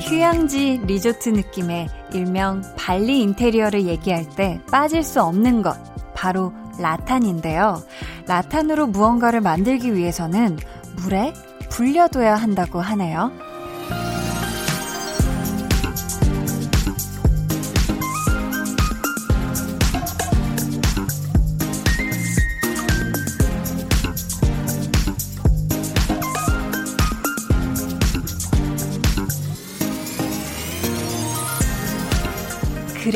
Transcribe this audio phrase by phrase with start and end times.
[0.00, 5.76] 휴양지 리조트 느낌의 일명 발리 인테리어를 얘기할 때 빠질 수 없는 것,
[6.14, 7.82] 바로 라탄인데요.
[8.26, 10.58] 라탄으로 무언가를 만들기 위해서는
[10.96, 11.32] 물에
[11.70, 13.49] 불려둬야 한다고 하네요.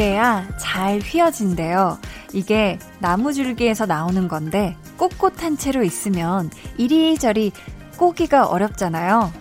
[0.04, 1.98] 그래야 잘 휘어진대요.
[2.34, 7.52] 이게 나무줄기에서 나오는 건데 꼿꼿한 채로 있으면 이리저리
[7.96, 9.32] 꼬기가 어렵잖아요.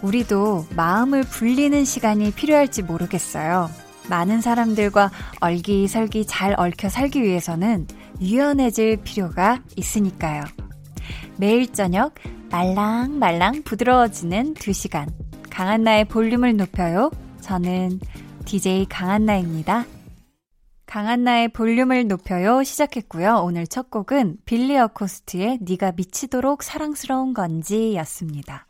[0.00, 3.68] 우리도 마음을 불리는 시간이 필요할지 모르겠어요.
[4.08, 5.10] 많은 사람들과
[5.40, 7.86] 얼기설기 잘 얽혀 살기 위해서는
[8.22, 10.44] 유연해질 필요가 있으니까요.
[11.36, 12.14] 매일 저녁
[12.50, 15.12] 말랑말랑 부드러워지는 2시간.
[15.50, 17.10] 강한나의 볼륨을 높여요.
[17.42, 18.00] 저는
[18.50, 19.86] DJ 강한나입니다.
[20.84, 23.42] 강한나의 볼륨을 높여요 시작했고요.
[23.44, 28.66] 오늘 첫 곡은 빌리 어코스트의 네가 미치도록 사랑스러운 건지 였습니다.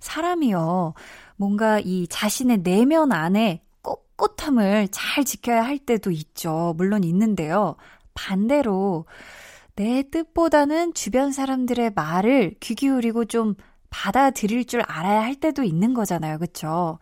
[0.00, 0.92] 사람이요.
[1.36, 6.74] 뭔가 이 자신의 내면 안에 꼿꼿함을 잘 지켜야 할 때도 있죠.
[6.76, 7.76] 물론 있는데요.
[8.12, 9.06] 반대로
[9.76, 13.54] 내 뜻보다는 주변 사람들의 말을 귀 기울이고 좀
[13.88, 16.38] 받아들일 줄 알아야 할 때도 있는 거잖아요.
[16.38, 16.98] 그쵸?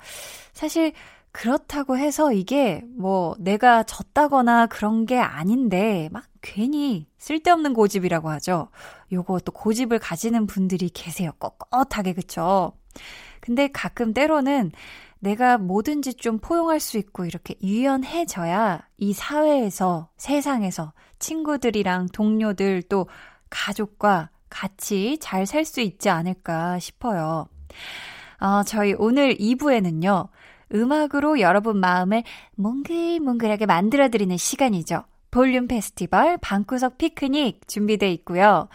[0.52, 0.92] 사실
[1.34, 8.68] 그렇다고 해서 이게 뭐 내가 졌다거나 그런 게 아닌데 막 괜히 쓸데없는 고집이라고 하죠.
[9.12, 11.32] 요거 또 고집을 가지는 분들이 계세요.
[11.40, 12.72] 꼿꼿하게 그쵸?
[13.40, 14.70] 근데 가끔 때로는
[15.18, 23.08] 내가 뭐든지 좀 포용할 수 있고 이렇게 유연해져야 이 사회에서 세상에서 친구들이랑 동료들 또
[23.50, 27.48] 가족과 같이 잘 살 수 있지 않을까 싶어요.
[28.40, 30.28] 어, 저희 오늘 2부에는요.
[30.74, 32.22] 음악으로 여러분 마음을
[32.56, 35.04] 몽글몽글하게 만들어드리는 시간이죠.
[35.30, 38.68] 볼륨 페스티벌 방구석 피크닉 준비돼 있고요.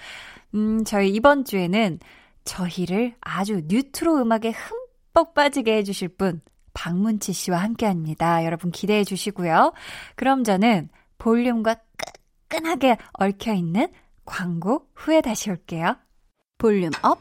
[0.56, 2.00] 음, 저희 이번 주에는
[2.44, 6.42] 저희를 아주 뉴트로 음악에 흠뻑 빠지게 해주실 분,
[6.74, 8.44] 박문치 씨와 함께 합니다.
[8.46, 9.74] 여러분 기대해 주시고요.
[10.16, 11.76] 그럼 저는 볼륨과
[12.50, 13.88] 끈끈하게 얽혀있는
[14.26, 15.96] 광고 후에 다시 올게요.
[16.58, 17.20] volume up,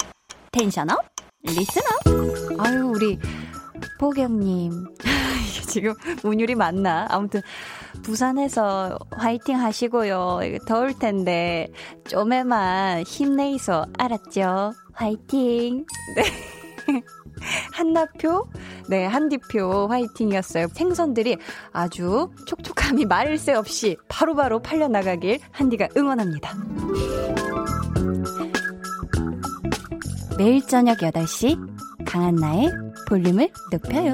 [0.53, 0.99] tension up,
[1.43, 2.61] listen up.
[2.61, 3.19] 아유, 우리
[3.99, 4.87] 보경님.
[5.49, 7.07] 이게 지금 운율이 맞나?
[7.11, 7.41] 아무튼,
[8.03, 10.41] 부산에서 화이팅 하시고요.
[10.67, 11.69] 더울 텐데,
[12.09, 13.87] 좀에만 힘내이소.
[13.99, 14.73] 알았죠?
[14.93, 15.85] 화이팅!
[16.17, 16.23] 네.
[17.73, 18.49] 한나표?
[18.89, 20.69] 네, 한디표 화이팅이었어요.
[20.73, 21.37] 생선들이
[21.73, 26.55] 아주 촉촉함이 말릴 새 없이 바로 바로 팔려나가길 한디가 응원합니다.
[30.37, 32.71] 매일 저녁 8시 강한나의
[33.09, 34.13] 볼륨을 높여요.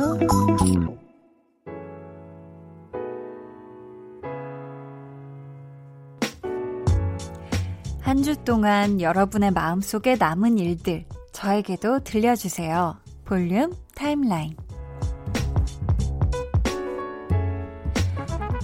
[8.01, 12.97] 한 주 동안 여러분의 마음속에 남은 일들 저에게도 들려주세요.
[13.25, 14.57] 볼륨 타임라인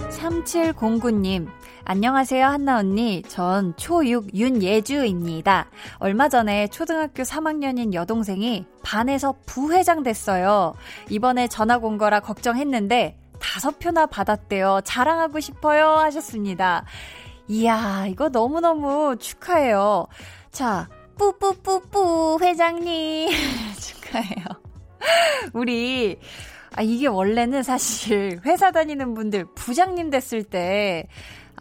[0.09, 1.47] 3709님
[1.91, 3.21] 안녕하세요, 한나 언니.
[3.23, 5.69] 전 초6 윤예주입니다.
[5.97, 10.73] 얼마 전에 초등학교 3학년인 여동생이 반에서 부회장 됐어요.
[11.09, 14.79] 이번에 전학 온 거라 걱정했는데 다섯 표나 받았대요.
[14.85, 15.85] 자랑하고 싶어요.
[15.97, 16.85] 하셨습니다.
[17.49, 20.07] 이야, 이거 너무너무 축하해요.
[20.49, 20.87] 자,
[21.17, 23.31] 뿌뿌뿌뿌 회장님.
[23.77, 24.45] 축하해요.
[25.51, 26.17] 우리,
[26.73, 31.09] 아, 이게 원래는 사실 회사 다니는 분들 부장님 됐을 때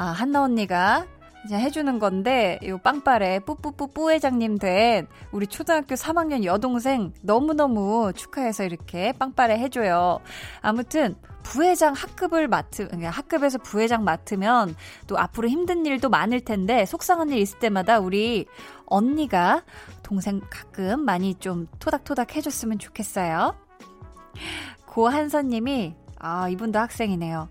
[0.00, 1.04] 아, 한나 언니가
[1.44, 9.12] 이제 해주는 건데, 요 빵빠레 뿌뿌뿌뿌 회장님 된 우리 초등학교 3학년 여동생 너무너무 축하해서 이렇게
[9.12, 10.20] 빵빠레 해줘요.
[10.62, 14.74] 아무튼, 부회장 학급을 맡으, 그러니까 학급에서 부회장 맡으면
[15.06, 18.46] 또 앞으로 힘든 일도 많을 텐데, 속상한 일 있을 때마다 우리
[18.86, 19.64] 언니가
[20.02, 23.54] 동생 가끔 많이 좀 토닥토닥 해줬으면 좋겠어요.
[24.86, 27.50] 고한선님이, 아, 이분도 학생이네요.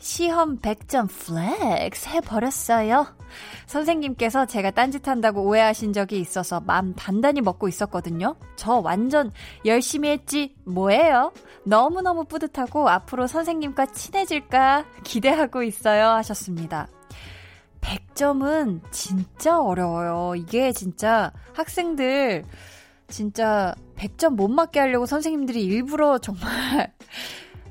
[0.00, 3.06] 시험 100점 flex 해버렸어요.
[3.66, 8.34] 선생님께서 제가 딴짓한다고 오해하신 적이 있어서 맘 단단히 먹고 있었거든요.
[8.56, 9.30] 저 완전
[9.66, 11.32] 열심히 했지 뭐예요?
[11.64, 16.88] 너무너무 뿌듯하고 앞으로 선생님과 친해질까 기대하고 있어요 하셨습니다.
[17.82, 20.34] 100점은 진짜 어려워요.
[20.34, 22.44] 이게 진짜 학생들
[23.08, 26.92] 진짜 100점 못 맞게 하려고 선생님들이 일부러 정말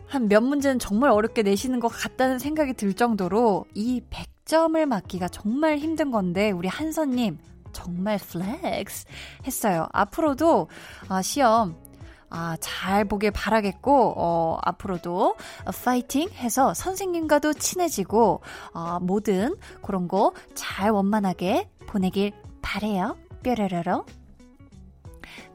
[0.09, 5.77] 한 몇 문제는 정말 어렵게 내시는 것 같다는 생각이 들 정도로 이 100점을 맞기가 정말
[5.77, 7.37] 힘든 건데 우리 한선님
[7.71, 9.05] 정말 flex
[9.45, 9.87] 했어요.
[9.93, 10.67] 앞으로도
[11.07, 11.75] 아, 시험
[12.31, 15.35] 아, 잘 보길 바라겠고, 어, 앞으로도
[15.83, 18.41] 파이팅 해서 선생님과도 친해지고,
[18.75, 23.17] 어, 모든 그런 거 잘 원만하게 보내길 바래요.
[23.41, 24.05] 뾰로로로.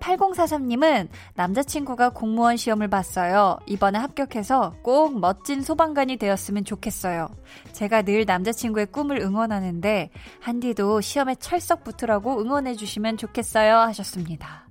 [0.04, 3.58] 8043님은 남자친구가 공무원 시험을 봤어요.
[3.66, 7.28] 이번에 합격해서 꼭 멋진 소방관이 되었으면 좋겠어요.
[7.72, 10.10] 제가 늘 남자친구의 꿈을 응원하는데,
[10.40, 13.76] 한디도 시험에 철석 붙으라고 응원해 주시면 좋겠어요.
[13.78, 14.66] 하셨습니다.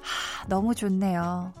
[0.00, 1.52] 하, 너무 좋네요.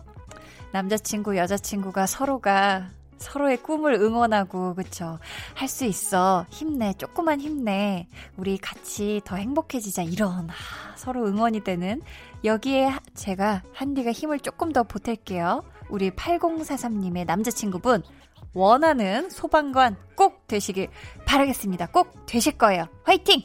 [0.72, 2.88] 남자친구, 여자친구가 서로가
[3.18, 5.18] 서로의 꿈을 응원하고, 그쵸?
[5.54, 6.46] 할 수 있어.
[6.50, 6.92] 힘내.
[6.94, 8.08] 조금만 힘내.
[8.36, 10.02] 우리 같이 더 행복해지자.
[10.02, 12.00] 이런, 아, 서로 응원이 되는.
[12.44, 15.62] 여기에 제가 한디가 힘을 조금 더 보탤게요.
[15.90, 18.02] 우리 8043님의 남자친구분,
[18.54, 20.88] 원하는 소방관 꼭 되시길
[21.26, 21.86] 바라겠습니다.
[21.86, 22.86] 꼭 되실 거예요.
[23.04, 23.42] 화이팅!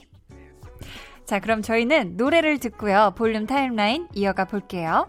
[1.26, 3.14] 자, 그럼 저희는 노래를 듣고요.
[3.16, 5.08] 볼륨 타임라인 이어가 볼게요.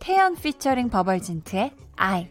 [0.00, 2.28] 태연 피처링 버벌진트의 I.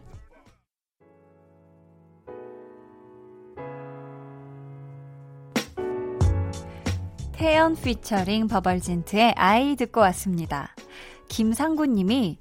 [7.42, 10.76] 태연 피처링 버벌진트의 I 듣고 왔습니다.
[11.28, 12.38] 김상구님이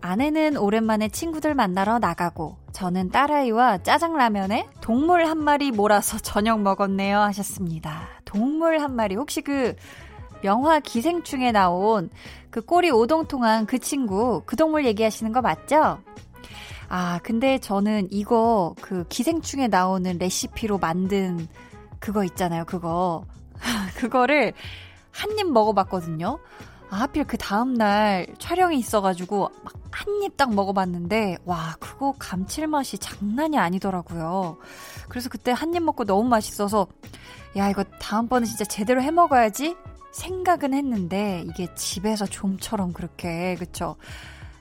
[0.00, 8.06] 아내는 오랜만에 친구들 만나러 나가고 저는 딸아이와 짜장라면에 동물 한 마리 몰아서 저녁 먹었네요 하셨습니다.
[8.24, 9.74] 동물 한 마리 혹시 그
[10.44, 12.08] 영화 기생충에 나온
[12.50, 15.98] 그 꼬리 오동통한 그 친구 그 동물 얘기하시는 거 맞죠?
[16.88, 21.48] 아 근데 저는 이거 그 기생충에 나오는 레시피로 만든
[21.98, 23.24] 그거 있잖아요 그거
[23.96, 24.52] 그거를
[25.10, 26.38] 한 입 먹어봤거든요.
[26.90, 33.56] 아, 하필 그 다음날 촬영이 있어가지고 막 한 입 딱 먹어봤는데, 와, 그거 감칠맛이 장난이
[33.58, 34.58] 아니더라고요.
[35.08, 36.88] 그래서 그때 한 입 먹고 너무 맛있어서,
[37.56, 39.76] 야, 이거 다음번에 진짜 제대로 해 먹어야지?
[40.12, 43.94] 생각은 했는데, 이게 집에서 좀처럼 그렇게, 그쵸?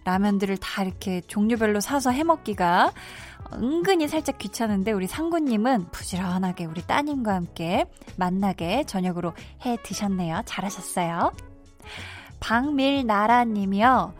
[0.05, 2.91] 라면들을 다 이렇게 종류별로 사서 해 먹기가
[3.61, 7.85] 은근히 살짝 귀찮은데 우리 상구님은 부지런하게 우리 따님과 함께
[8.17, 9.33] 만나게 저녁으로
[9.65, 10.41] 해 드셨네요.
[10.45, 11.31] 잘하셨어요.
[12.39, 14.13] 박밀나라님이요.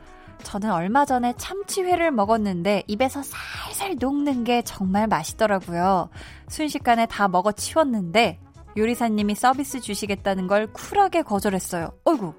[0.44, 6.10] 저는 얼마 전에 참치회를 먹었는데 입에서 살살 녹는 게 정말 맛있더라고요.
[6.50, 8.40] 순식간에 다 먹어 치웠는데
[8.76, 11.92] 요리사님이 서비스 주시겠다는 걸 쿨하게 거절했어요.
[12.06, 12.34] 어이구.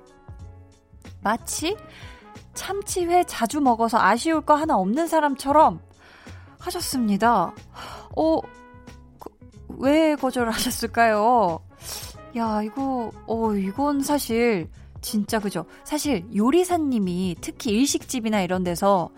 [1.22, 1.76] 마치
[2.54, 5.80] 참치회 자주 먹어서 아쉬울 거 하나 없는 사람처럼
[6.66, 7.52] 하셨습니다.
[8.16, 8.40] 어,
[9.18, 9.30] 그,
[9.78, 11.60] 왜 거절을 하셨을까요?
[12.36, 14.68] 야, 이거, 어, 이건 사실,
[15.00, 15.66] 진짜 그죠?
[15.84, 19.10] 사실 요리사님이 특히 일식집이나 이런 데서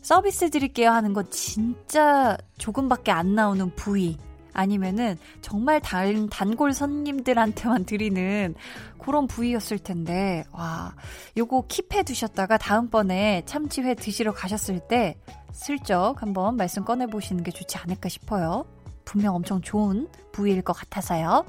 [0.00, 4.16] 서비스 드릴게요 하는 건 진짜 조금밖에 안 나오는 부위.
[4.56, 8.54] 아니면은 정말 단, 단골 손님들한테만 드리는
[8.98, 10.94] 그런 부위였을 텐데, 와,
[11.36, 15.16] 요거 킵해 두셨다가 다음번에 참치회 드시러 가셨을 때
[15.52, 18.64] 슬쩍 한번 말씀 꺼내보시는 게 좋지 않을까 싶어요.
[19.04, 21.44] 분명 엄청 좋은 부위일 것 같아서요.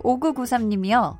[0.00, 1.16] 5993님이요.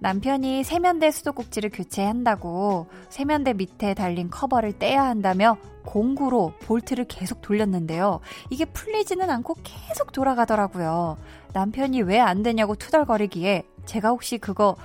[0.00, 8.20] 남편이 세면대 수도꼭지를 교체한다고 세면대 밑에 달린 커버를 떼야 한다며 공구로 볼트를 계속 돌렸는데요.
[8.50, 11.16] 이게 풀리지는 않고 계속 돌아가더라고요.
[11.52, 14.76] 남편이 왜 안 되냐고 투덜거리기에 제가 혹시 그거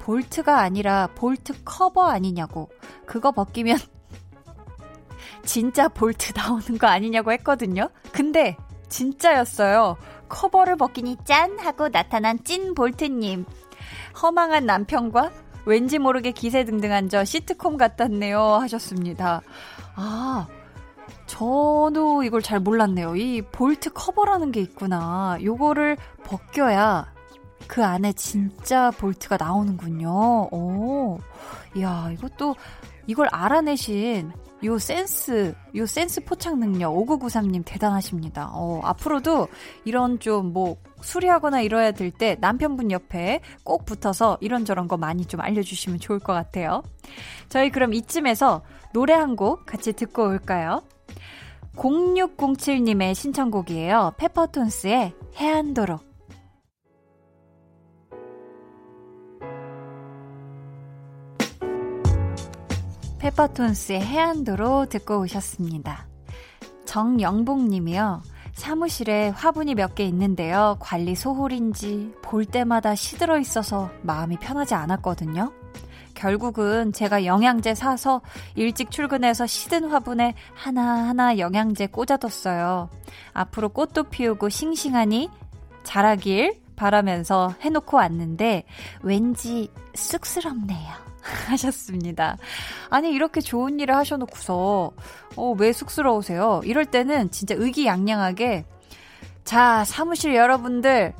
[0.00, 2.70] 볼트가 아니라 볼트 커버 아니냐고
[3.06, 3.78] 그거 벗기면
[5.44, 7.88] 진짜 볼트 나오는 거 아니냐고 했거든요.
[8.12, 8.56] 근데
[8.88, 9.96] 진짜였어요.
[10.28, 13.44] 커버를 벗기니 짠 하고 나타난 찐 볼트님.
[14.22, 15.30] 허망한 남편과
[15.66, 19.42] 왠지 모르게 기세등등한 저 시트콤 같았네요 하셨습니다.
[19.94, 20.46] 아,
[21.26, 23.16] 저도 이걸 잘 몰랐네요.
[23.16, 25.38] 이 볼트 커버라는 게 있구나.
[25.42, 27.12] 요거를 벗겨야
[27.66, 30.48] 그 안에 진짜 볼트가 나오는군요.
[30.50, 31.18] 오,
[31.76, 32.54] 이야, 이것도
[33.06, 34.32] 이걸 알아내신
[34.64, 38.50] 요 센스, 요 센스 포착 능력 5993님 대단하십니다.
[38.52, 39.48] 어, 앞으로도
[39.84, 45.40] 이런 좀 뭐 수리하거나 이뤄야 될 때 남편분 옆에 꼭 붙어서 이런저런 거 많이 좀
[45.40, 46.82] 알려주시면 좋을 것 같아요.
[47.48, 50.82] 저희 그럼 이쯤에서 노래 한 곡 같이 듣고 올까요?
[51.76, 54.12] 0607님의 신청곡이에요.
[54.18, 55.98] 페퍼톤스의 해안도로.
[63.18, 66.06] 페퍼톤스의 해안도로 듣고 오셨습니다.
[66.84, 68.22] 정영복 님이요.
[68.52, 70.76] 사무실에 화분이 몇 개 있는데요.
[70.80, 75.52] 관리 소홀인지 볼 때마다 시들어 있어서 마음이 편하지 않았거든요.
[76.14, 78.20] 결국은 제가 영양제 사서
[78.54, 82.90] 일찍 출근해서 시든 화분에 하나하나 영양제 꽂아뒀어요.
[83.32, 85.30] 앞으로 꽃도 피우고 싱싱하니
[85.82, 88.64] 자라길 바라면서 해놓고 왔는데
[89.02, 91.11] 왠지 쑥스럽네요.
[91.48, 92.36] 하셨습니다.
[92.90, 94.92] 아니, 이렇게 좋은 일을 하셔놓고서,
[95.36, 96.60] 어, 왜 쑥스러우세요?
[96.64, 98.64] 이럴 때는 진짜 의기양양하게,
[99.44, 101.14] 자, 사무실 여러분들,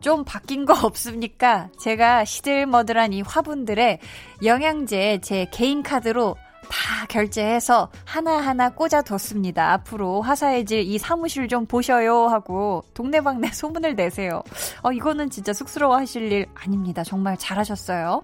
[0.00, 1.68] 좀 바뀐 거 없습니까?
[1.78, 4.00] 제가 시들머들한 이 화분들에
[4.42, 6.36] 영양제 제 개인 카드로
[6.70, 9.72] 다 결제해서 하나하나 꽂아뒀습니다.
[9.72, 14.42] 앞으로 화사해질 이 사무실 좀 보셔요 하고 동네방네 소문을 내세요.
[14.82, 17.02] 어, 이거는 진짜 쑥스러워 하실 일 아닙니다.
[17.02, 18.22] 정말 잘하셨어요.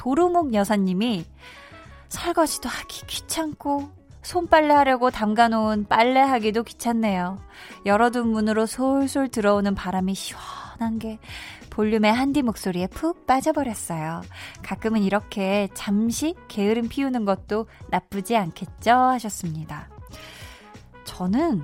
[0.00, 1.26] 도루묵 여사님이
[2.08, 3.90] 설거지도 하기 귀찮고
[4.22, 7.38] 손빨래 하려고 담가놓은 빨래 하기도 귀찮네요.
[7.84, 11.18] 열어둔 문으로 솔솔 들어오는 바람이 시원한 게
[11.68, 14.22] 볼륨의 한디 목소리에 푹 빠져버렸어요.
[14.62, 18.92] 가끔은 이렇게 잠시 게으름 피우는 것도 나쁘지 않겠죠?
[18.92, 19.90] 하셨습니다.
[21.04, 21.62] 저는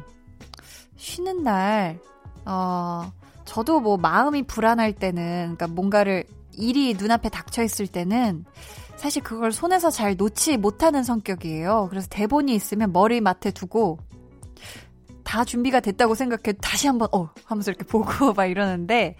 [0.96, 1.98] 쉬는 날,
[2.44, 3.10] 어,
[3.46, 6.24] 저도 뭐 마음이 불안할 때는, 그러니까 뭔가를
[6.56, 8.44] 일이 눈앞에 닥쳐 있을 때는
[8.96, 11.88] 사실 그걸 손에서 잘 놓지 못하는 성격이에요.
[11.90, 13.98] 그래서 대본이 있으면 머리맡에 두고
[15.22, 19.16] 다 준비가 됐다고 생각해 다시 한번 어 하면서 이렇게 보고 막 이러는데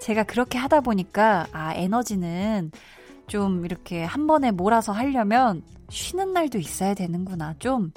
[0.00, 2.70] 제가 그렇게 하다 보니까 아 에너지는
[3.26, 7.54] 좀 이렇게 한 번에 몰아서 하려면 쉬는 날도 있어야 되는구나.
[7.58, 7.92] 좀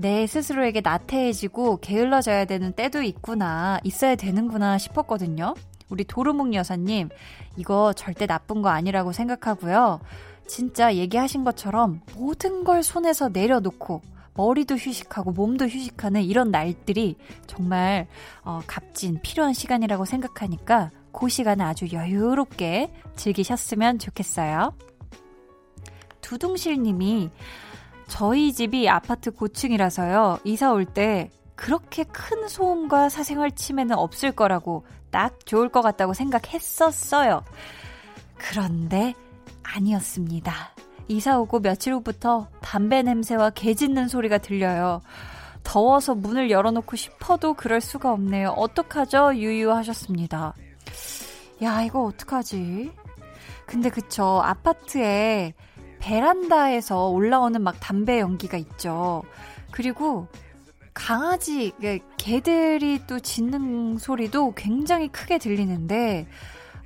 [0.00, 3.78] 내 스스로에게 나태해지고 게을러져야 되는 때도 있구나.
[3.84, 5.54] 있어야 되는구나 싶었거든요.
[5.90, 7.10] 우리 도루묵 여사님,
[7.56, 10.00] 이거 절대 나쁜 거 아니라고 생각하고요.
[10.46, 14.00] 진짜 얘기하신 것처럼 모든 걸 손에서 내려놓고
[14.34, 17.16] 머리도 휴식하고 몸도 휴식하는 이런 날들이
[17.46, 18.06] 정말
[18.42, 24.72] 어, 값진 필요한 시간이라고 생각하니까 그 시간을 아주 여유롭게 즐기셨으면 좋겠어요.
[26.20, 27.30] 두둥실 님이
[28.06, 30.38] 저희 집이 아파트 고층이라서요.
[30.44, 37.42] 이사 올 때 그렇게 큰 소음과 사생활 침해는 없을 거라고 딱 좋을 것 같다고 생각했었어요.
[38.36, 39.14] 그런데
[39.62, 40.52] 아니었습니다.
[41.08, 45.02] 이사 오고 며칠 후부터 담배 냄새와 개 짖는 소리가 들려요.
[45.62, 48.50] 더워서 문을 열어놓고 싶어도 그럴 수가 없네요.
[48.50, 49.34] 어떡하죠?
[49.34, 50.54] 유유하셨습니다.
[51.62, 52.92] 야, 이거 어떡하지?
[53.66, 54.40] 근데 그쵸.
[54.42, 55.52] 아파트에
[56.00, 59.22] 베란다에서 올라오는 막 담배 연기가 있죠.
[59.70, 60.26] 그리고
[60.92, 61.72] 강아지,
[62.16, 66.26] 개들이 또 짖는 소리도 굉장히 크게 들리는데,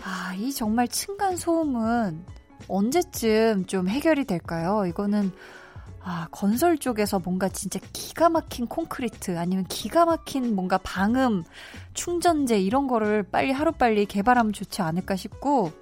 [0.02, 2.24] 아, 이 정말 층간 소음은
[2.68, 4.84] 언제쯤 좀 해결이 될까요?
[4.86, 5.32] 이거는,
[6.02, 11.42] 아, 건설 쪽에서 뭔가 진짜 기가 막힌 콘크리트 아니면 기가 막힌 뭔가 방음,
[11.94, 15.72] 충전재 이런 거를 빨리 하루빨리 개발하면 좋지 않을까 싶고,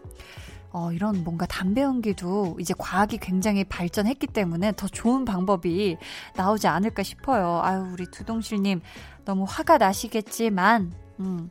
[0.72, 5.98] 어, 이런 뭔가 담배 연기도 이제 과학이 굉장히 발전했기 때문에 더 좋은 방법이
[6.34, 7.60] 나오지 않을까 싶어요.
[7.62, 8.80] 아유, 우리 두동실님
[9.24, 11.50] 너무 화가 나시겠지만, 음,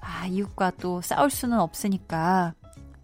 [0.00, 2.54] 아, 이웃과 또 싸울 수는 없으니까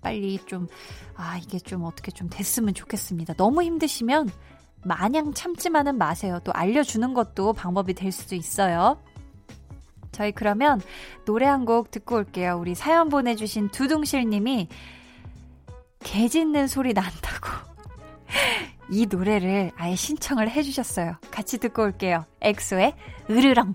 [0.00, 0.66] 빨리 좀,
[1.14, 3.34] 아, 이게 좀 어떻게 좀 됐으면 좋겠습니다.
[3.34, 4.30] 너무 힘드시면
[4.82, 6.40] 마냥 참지만은 마세요.
[6.42, 8.98] 또 알려주는 것도 방법이 될 수도 있어요.
[10.10, 10.80] 저희 그러면
[11.26, 12.56] 노래 한 곡 듣고 올게요.
[12.58, 14.68] 우리 사연 보내주신 두둥실님이
[16.02, 17.48] 개 짖는 소리 난다고
[18.90, 21.16] 이 노래를 아예 신청을 해주셨어요.
[21.30, 22.24] 같이 듣고 올게요.
[22.40, 22.94] 엑소의
[23.30, 23.74] 으르렁.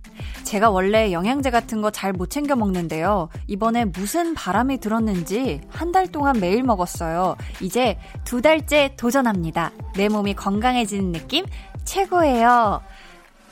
[0.43, 3.29] 제가 원래 영양제 같은 거 잘 못 챙겨 먹는데요.
[3.47, 7.35] 이번에 무슨 바람이 들었는지 한 달 동안 매일 먹었어요.
[7.61, 9.71] 이제 두 달째 도전합니다.
[9.95, 11.45] 내 몸이 건강해지는 느낌
[11.83, 12.81] 최고예요.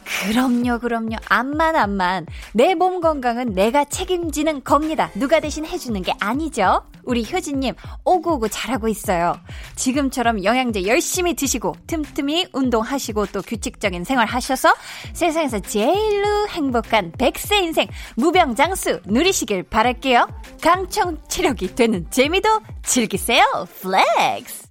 [0.09, 1.17] 그럼요, 그럼요.
[1.29, 2.25] 암만, 암만.
[2.53, 5.11] 내 몸 건강은 내가 책임지는 겁니다.
[5.15, 6.81] 누가 대신 해주는 게 아니죠.
[7.03, 7.73] 우리 효진님,
[8.05, 9.39] 오구오구 잘하고 있어요.
[9.75, 14.73] 지금처럼 영양제 열심히 드시고, 틈틈이 운동하시고, 또 규칙적인 생활 하셔서
[15.13, 20.27] 세상에서 제일로 행복한 100세 인생 무병장수 누리시길 바랄게요.
[20.61, 23.43] 강청 체력이 되는 재미도 즐기세요.
[23.81, 24.68] Flex!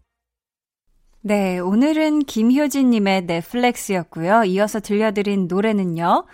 [1.29, 4.45] 네, 오늘은 김효진님의 네, flex였고요.
[4.45, 6.25] 이어서 들려드린 노래는요.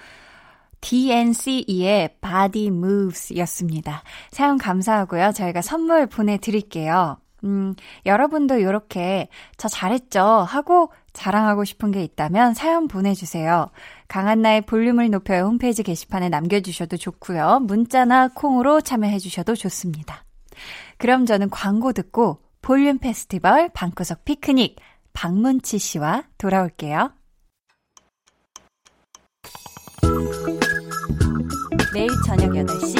[0.80, 4.04] DNCE의 Body Moves 였습니다.
[4.30, 5.32] 사연 감사하고요.
[5.32, 7.16] 저희가 선물 보내드릴게요.
[7.42, 7.74] 음,
[8.06, 10.22] 여러분도 이렇게 저 잘했죠?
[10.22, 13.70] 하고 자랑하고 싶은 게 있다면 사연 보내주세요.
[14.06, 17.62] 강한나의 볼륨을 높여요 홈페이지 게시판에 남겨주셔도 좋고요.
[17.64, 20.22] 문자나 콩으로 참여해주셔도 좋습니다.
[20.98, 24.76] 그럼 저는 광고 듣고 볼륨 페스티벌 방구석 피크닉
[25.12, 27.12] 박문치 씨와 돌아올게요.
[31.92, 32.97] 매일 저녁 8시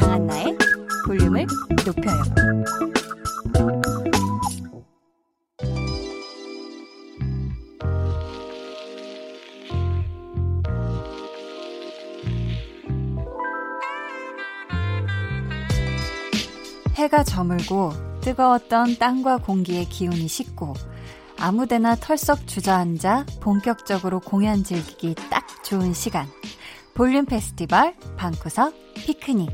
[0.00, 0.56] 강한나의
[1.06, 1.46] 볼륨을
[1.84, 3.01] 높여요.
[17.02, 20.74] 해가 저물고 뜨거웠던 땅과 공기의 기운이 식고
[21.36, 26.28] 아무데나 털썩 주저앉아 본격적으로 공연 즐기기 딱 좋은 시간.
[26.94, 29.50] 볼륨 페스티벌 방구석 피크닉.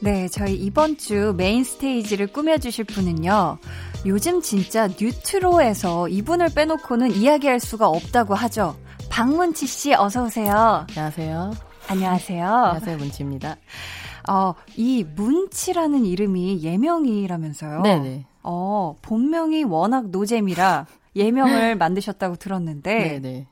[0.00, 3.58] 네, 저희 이번 주 메인 스테이지를 꾸며주실 분은요.
[4.06, 8.76] 요즘 진짜 뉴트로에서 이분을 빼놓고는 이야기할 수가 없다고 하죠.
[9.10, 10.86] 박문치 씨 어서 오세요.
[10.88, 11.50] 안녕하세요.
[11.88, 12.46] 안녕하세요.
[12.46, 12.96] 안녕하세요.
[12.96, 13.56] 문치입니다.
[14.28, 17.82] 어, 이 문치라는 이름이 예명이라면서요?
[17.82, 18.24] 네네.
[18.44, 20.86] 어, 본명이 워낙 노잼이라
[21.16, 23.46] 예명을 만드셨다고 들었는데, 네네.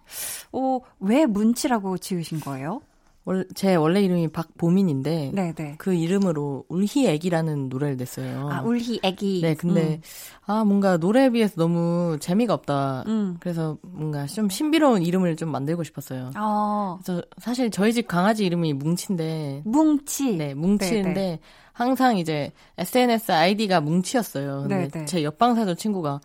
[0.52, 2.80] 어, 왜 문치라고 지으신 거예요?
[3.28, 5.74] 월, 제 원래 이름이 박보민인데 네네.
[5.76, 8.48] 그 이름으로 울희 애기라는 노래를 냈어요.
[8.50, 9.42] 아, 울희 애기.
[9.42, 10.00] 네, 근데 음.
[10.46, 13.04] 아 뭔가 노래에 비해서 너무 재미가 없다.
[13.06, 13.36] 음.
[13.38, 16.30] 그래서 뭔가 좀 신비로운 이름을 좀 만들고 싶었어요.
[16.38, 20.36] 어, 그래서 사실 저희 집 강아지 이름이 뭉치인데 뭉치.
[20.38, 21.40] 네, 뭉치인데 네네.
[21.74, 24.62] 항상 이제 SNS 아이디가 뭉치였어요.
[24.62, 25.04] 근데 네네.
[25.04, 26.20] 제 옆방 살던 친구가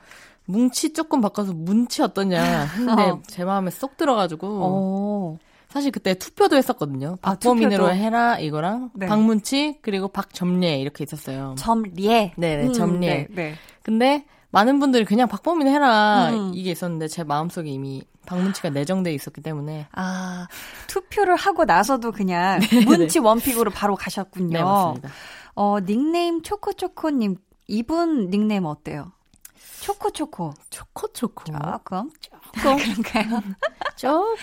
[0.45, 3.21] 뭉치 조금 바꿔서 문치 어떠냐 했는데 어.
[3.27, 5.37] 제 마음에 쏙 들어가지고 어,
[5.73, 7.17] 사실 그때 투표도 했었거든요.
[7.23, 7.95] 아, 박보민으로 투표도.
[7.95, 9.07] 해라 이거랑 네.
[9.07, 11.55] 박문치 그리고 박점례 이렇게 있었어요.
[11.57, 12.33] 점리에.
[12.37, 13.09] 네네, 점리에.
[13.09, 13.55] 네, 네.
[13.81, 16.51] 근데 많은 분들이 그냥 박보민 해라 음.
[16.53, 20.47] 이게 있었는데 제 마음속에 이미 박문치가 내정돼 있었기 때문에 아,
[20.87, 24.53] 투표를 하고 나서도 그냥 문치 one pick으로 바로 가셨군요.
[24.55, 25.09] 네 맞습니다.
[25.55, 29.11] 어, 닉네임 초코초코님, 이분 닉네임 어때요?
[29.83, 30.53] 초코초코.
[30.69, 32.09] 초코초코 조금?
[32.61, 32.77] 조금.
[33.03, 33.43] 그런가요?
[33.97, 34.37] 조금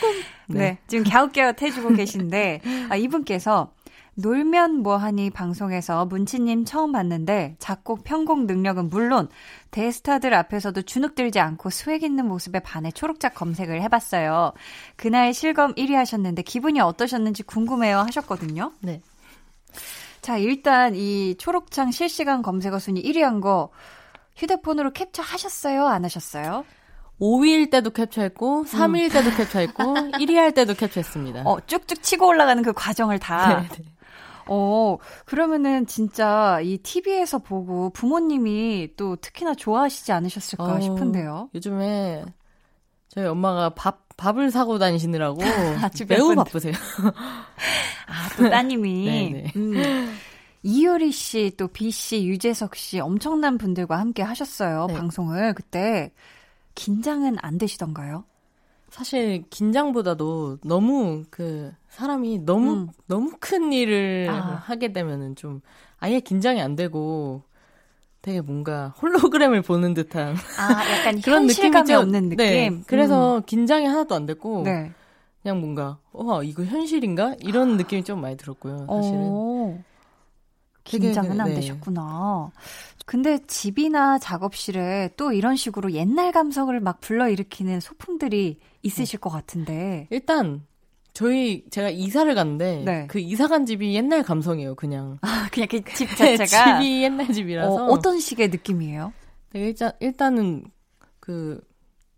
[0.48, 0.78] 네.
[0.86, 3.72] 지금 갸웃갸웃 해주고 계신데, 아, 이분께서
[4.16, 9.30] 놀면 뭐하니 방송에서 문치님 처음 봤는데 작곡 편곡 능력은 물론
[9.70, 14.52] 대스타들 앞에서도 주눅 들지 않고 swag 있는 모습에 반해 초록창 검색을 해봤어요.
[14.96, 18.72] 그날 실검 1위 하셨는데 기분이 어떠셨는지 궁금해요 하셨거든요.
[18.82, 19.00] 네.
[20.20, 23.70] 자, 일단 이 초록창 실시간 검색어 순위 1위 한 거
[24.40, 25.86] 휴대폰으로 캡처 하셨어요?
[25.86, 26.64] 안 하셨어요?
[27.20, 29.82] 5위일 때도 캡처했고 3위일 때도 캡처했고
[30.18, 31.42] 1위 할 때도 캡처했습니다.
[31.44, 33.60] 어, 쭉쭉 치고 올라가는 그 과정을 다.
[33.60, 33.84] 네, 네.
[34.46, 41.50] 어, 그러면은 진짜 이 TV에서 보고 부모님이 또 특히나 좋아하시지 않으셨을까 어우, 싶은데요.
[41.54, 42.24] 요즘에
[43.08, 45.40] 저희 엄마가 밥 밥을 사고 다니시느라고
[46.08, 46.34] 매우.
[46.34, 46.72] 바쁘세요.
[48.06, 49.04] 아, 또 따님이.
[49.04, 49.52] 네네.
[49.56, 50.18] 음.
[50.62, 54.86] 이효리 씨, 또 B 씨, 유재석 씨 엄청난 분들과 함께 하셨어요.
[54.88, 54.94] 네.
[54.94, 55.54] 방송을.
[55.54, 56.12] 그때
[56.74, 58.24] 긴장은 안 되시던가요?
[58.90, 62.88] 사실 긴장보다도 너무 그 사람이 너무 음.
[63.06, 64.62] 너무 큰 일을 아.
[64.64, 65.60] 하게 되면은 좀
[65.98, 67.42] 아예 긴장이 안 되고
[68.20, 71.98] 되게 뭔가 홀로그램을 보는 듯한 아, 약간 그런 느낌이죠.
[72.00, 72.36] 없는 느낌.
[72.36, 72.70] 네.
[72.86, 73.42] 그래서 음.
[73.46, 74.92] 긴장이 하나도 안 됐고 네.
[75.42, 78.86] 그냥 뭔가 어 이거 현실인가 이런 느낌이 좀 많이 들었고요.
[78.88, 79.84] 사실은 어, 되게,
[80.84, 81.54] 긴장은 안 네.
[81.56, 82.50] 되셨구나.
[83.06, 90.06] 근데 집이나 작업실에 또 이런 식으로 옛날 감성을 막 불러일으키는 소품들이 있으실 것 같은데.
[90.10, 90.64] 일단
[91.12, 93.06] 저희 제가 이사를 갔는데 네.
[93.08, 94.76] 그 이사 간 집이 옛날 감성이에요.
[94.76, 96.78] 그냥 아, 그냥 그 집 네, 자체가.
[96.78, 99.12] 집이 옛날 집이라서 어, 어떤 식의 느낌이에요?
[99.52, 100.64] 네, 일단 일단은
[101.18, 101.60] 그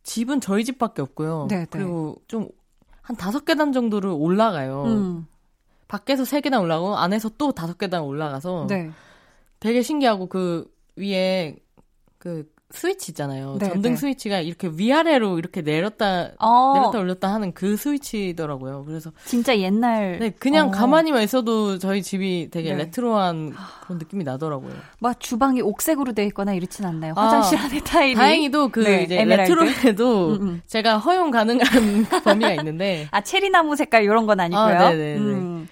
[0.02, 1.46] 집은 저희 집밖에 없고요.
[1.48, 1.66] 네, 네.
[1.70, 2.48] 그리고 좀
[3.02, 4.84] 한 다섯 계단 정도를 올라가요.
[4.84, 5.26] 음,
[5.92, 8.90] 밖에서 세 계단 올라가고 안에서 또 다섯 계단 올라가서 네.
[9.60, 11.56] 되게 신기하고 그 위에
[12.16, 13.58] 그 스위치 있잖아요.
[13.58, 13.96] 네, 전등 네.
[13.96, 18.84] 스위치가 이렇게 위아래로 이렇게 내렸다 어, 내렸다 올렸다 하는 그 스위치더라고요.
[18.86, 20.70] 그래서 진짜 옛날 네, 그냥 어.
[20.70, 22.84] 가만히만 있어도 저희 집이 되게 네.
[22.84, 24.72] 레트로한 그런 느낌이 나더라고요.
[25.00, 27.12] 막 주방이 옥색으로 돼 있거나 이렇진 않나요?
[27.16, 29.52] 아, 화장실 안에 타일이 다행히도 그 네, 이제 에메랄드?
[29.52, 30.62] 레트로에도 음, 음.
[30.66, 31.66] 제가 허용 가능한
[32.24, 34.62] 범위가 있는데 아 체리나무 색깔 이런 건 아니고요.
[34.62, 35.18] 아, 네네네.
[35.18, 35.68] 음.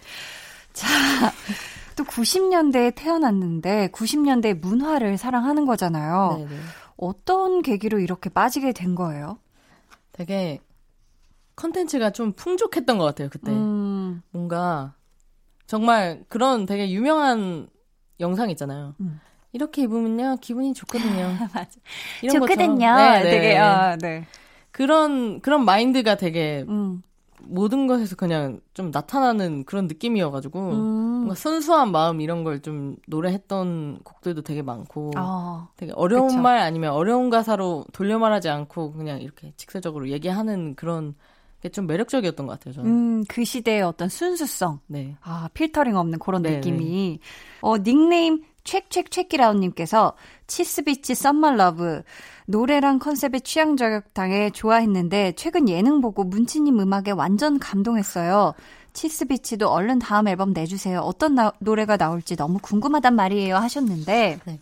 [0.72, 0.86] 자,
[1.96, 6.36] 또 90년대에 태어났는데 90년대 문화를 사랑하는 거잖아요.
[6.48, 6.60] 네네.
[6.96, 9.38] 어떤 계기로 이렇게 빠지게 된 거예요?
[10.12, 10.60] 되게
[11.56, 14.94] 컨텐츠가 좀 풍족했던 것 같아요 그때 음, 뭔가
[15.66, 17.68] 정말 그런 되게 유명한
[18.18, 18.94] 영상 있잖아요.
[19.00, 19.20] 음.
[19.52, 21.36] 이렇게 입으면요 기분이 좋거든요.
[21.54, 21.70] 맞아.
[22.22, 22.74] 이런 좋거든요.
[22.76, 22.78] 것처럼.
[22.78, 23.30] 네네.
[23.30, 24.26] 되게 어, 네.
[24.70, 27.02] 그런 그런 마인드가 되게 음,
[27.44, 30.76] 모든 것에서 그냥 좀 나타나는 그런 느낌이어가지고 음.
[31.20, 36.40] 뭔가 순수한 마음 이런 걸 좀 노래했던 곡들도 되게 많고 어, 되게 어려운 그쵸.
[36.40, 41.14] 말 아니면 어려운 가사로 돌려 말하지 않고 그냥 이렇게 직설적으로 얘기하는 그런
[41.62, 42.90] 게 좀 매력적이었던 것 같아요 저는.
[42.90, 44.80] 음, 그 시대의 어떤 순수성.
[44.86, 45.16] 네.
[45.20, 47.20] 아, 필터링 없는 그런 네, 느낌이.
[47.60, 50.14] 어, 닉네임 책책책이라운님께서
[50.46, 52.02] 치스비치 Summer Love
[52.46, 58.54] 노래랑 컨셉에 취향 저격당해 좋아했는데 최근 예능 보고 문치님 음악에 완전 감동했어요.
[58.92, 61.00] 치스비치도 얼른 다음 앨범 내주세요.
[61.00, 64.60] 어떤 나- 노래가 나올지 너무 궁금하단 말이에요 하셨는데 네.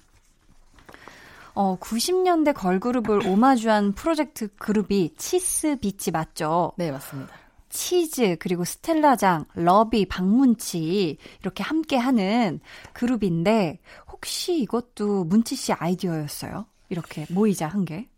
[1.54, 6.72] 어, 90년대 걸그룹을 오마주한 프로젝트 그룹이 치스비치 맞죠?
[6.76, 7.32] 네 맞습니다.
[7.78, 12.58] 치즈 그리고 스텔라장, 러비, 박문치 이렇게 함께 하는
[12.92, 13.78] 그룹인데
[14.10, 16.66] 혹시 이것도 문치 씨 아이디어였어요?
[16.88, 18.08] 이렇게 모이자 한 게?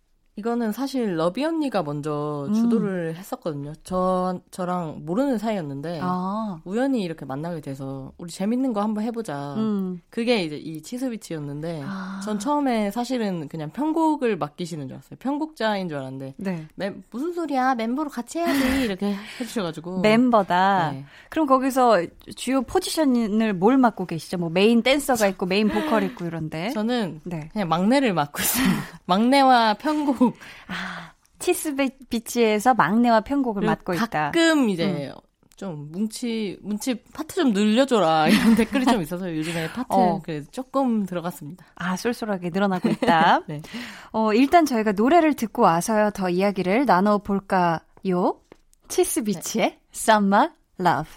[0.40, 2.54] 이거는 사실 러비 언니가 먼저 음.
[2.54, 3.74] 주도를 했었거든요.
[3.84, 9.52] 저 저랑 모르는 사이였는데 아, 우연히 이렇게 만나게 돼서 우리 재밌는 거 한번 해보자.
[9.58, 12.20] 음, 그게 이제 이 치스비치였는데 아.
[12.24, 15.18] 전 처음에 사실은 그냥 편곡을 맡기시는 줄 알았어요.
[15.18, 16.66] 편곡자인 줄 알았는데 네.
[16.74, 20.92] 멤- 무슨 소리야 멤버로 같이 해야지 이렇게 해주셔가지고 멤버다.
[20.92, 21.04] 네.
[21.28, 24.38] 그럼 거기서 주요 포지션을 뭘 맡고 계시죠?
[24.38, 26.70] 뭐 메인 댄서가 있고 메인 보컬 있고 이런데.
[26.70, 27.50] 저는 네.
[27.52, 28.82] 그냥 막내를 맡고 있습니다.
[29.04, 30.29] 막내와 편곡
[31.38, 31.74] 치스
[32.08, 34.04] 비치에서 막내와 편곡을 맡고 있다.
[34.04, 34.08] 음.
[34.32, 35.12] 가끔 이제
[35.56, 40.20] 좀 문치 문치 파트 좀 늘려줘라 이런 댓글이 좀 있어서 요즘에 파트 어.
[40.24, 41.66] 그래서 조금 들어갔습니다.
[41.74, 43.42] 아, 쏠쏠하게 늘어나고 있다.
[43.48, 43.60] 네.
[44.12, 48.40] 어, 일단 저희가 노래를 듣고 와서요, 더 이야기를 나눠 볼까요?
[48.88, 51.10] 치스비치의 Summer Love.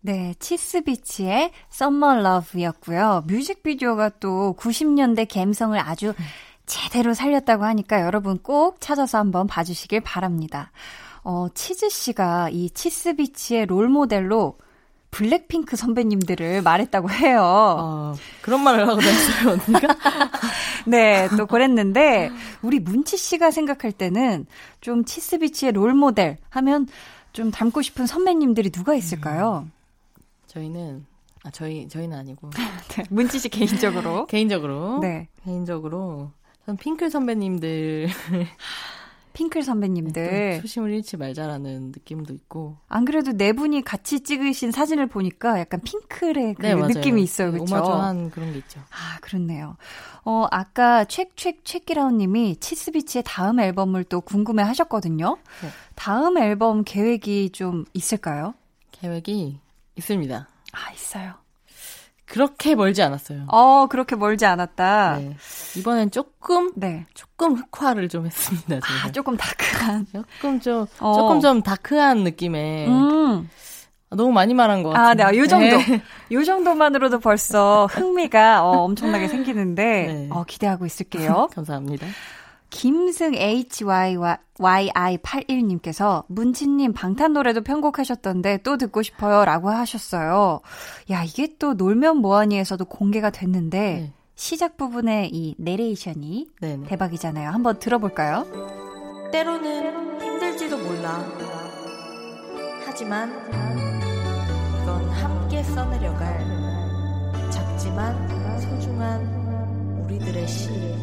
[0.00, 3.24] 네, 치스비치의 Summer Love였고요.
[3.26, 6.14] 뮤직비디오가 또 90년대 감성을 아주
[6.66, 10.70] 제대로 살렸다고 하니까 여러분 꼭 찾아서 한번 봐주시길 바랍니다.
[11.22, 14.58] 어, 치즈 씨가 이 치스비치의 롤 모델로
[15.10, 17.40] 블랙핑크 선배님들을 말했다고 해요.
[17.40, 19.96] 아, 그런 말을 하고 다녔어요 언니가.
[20.86, 22.30] 네, 또 그랬는데
[22.62, 24.46] 우리 문치 씨가 생각할 때는
[24.80, 26.88] 좀 치스비치의 롤 모델 하면
[27.32, 29.66] 좀 닮고 싶은 선배님들이 누가 있을까요?
[30.46, 31.06] 저희는
[31.44, 32.50] 아 저희 저희는 아니고
[32.96, 34.26] 네, 문치 씨 개인적으로.
[34.26, 36.32] 개인적으로 네, 개인적으로
[36.66, 38.08] 전 핑클 선배님들
[39.34, 40.60] 핑클 또 선배님들.
[40.60, 46.54] 초심을 잃지 말자라는 느낌도 있고 안 그래도 네 분이 같이 찍으신 사진을 보니까 약간 핑클의
[46.54, 46.74] 그 네.
[46.74, 47.74] 느낌이 있어요, 네, 그렇죠?
[47.74, 48.80] 오마주한 그런 게 있죠.
[48.90, 49.76] 아, 그렇네요.
[50.24, 55.36] 어, 아까 책책 책기라운 님이 치스비치의 다음 앨범을 또 궁금해 하셨거든요.
[55.62, 55.68] 네.
[55.96, 58.54] 다음 앨범 계획이 좀 있을까요?
[58.92, 59.58] 계획이
[59.96, 60.48] 있습니다.
[60.72, 61.43] 아, 있어요.
[62.26, 63.44] 그렇게 멀지 않았어요.
[63.48, 65.18] 어, 그렇게 멀지 않았다.
[65.18, 65.36] 네.
[65.76, 67.06] 이번엔 조금 네.
[67.14, 68.76] 조금 흑화를 좀 했습니다.
[68.76, 70.06] 아, 조금 다크한.
[70.12, 71.12] 조금 좀 어.
[71.14, 73.48] 조금 좀 다크한 느낌의 음.
[74.10, 75.26] 너무 많이 말한 것 같아요.
[75.26, 75.76] 아, 네, 요 정도.
[76.32, 80.28] 요 정도만으로도 벌써 흥미가 어, 엄청나게 생기는데, 네.
[80.30, 81.48] 어, 기대하고 있을게요.
[81.54, 82.06] 감사합니다.
[82.74, 90.60] 김승 HYY81님께서 문치님 방탄 노래도 편곡하셨던데 또 듣고 싶어요 라고 하셨어요.
[91.12, 94.12] 야, 이게 또 놀면 뭐하니에서도 공개가 됐는데, 네.
[94.34, 96.88] 시작 부분의 이 내레이션이 네네.
[96.88, 97.50] 대박이잖아요.
[97.50, 98.44] 한번 들어볼까요?
[99.30, 101.24] 때로는 힘들지도 몰라.
[102.84, 103.30] 하지만
[104.82, 106.40] 이건 함께 써내려갈
[107.52, 110.93] 작지만 소중한 우리들의 시.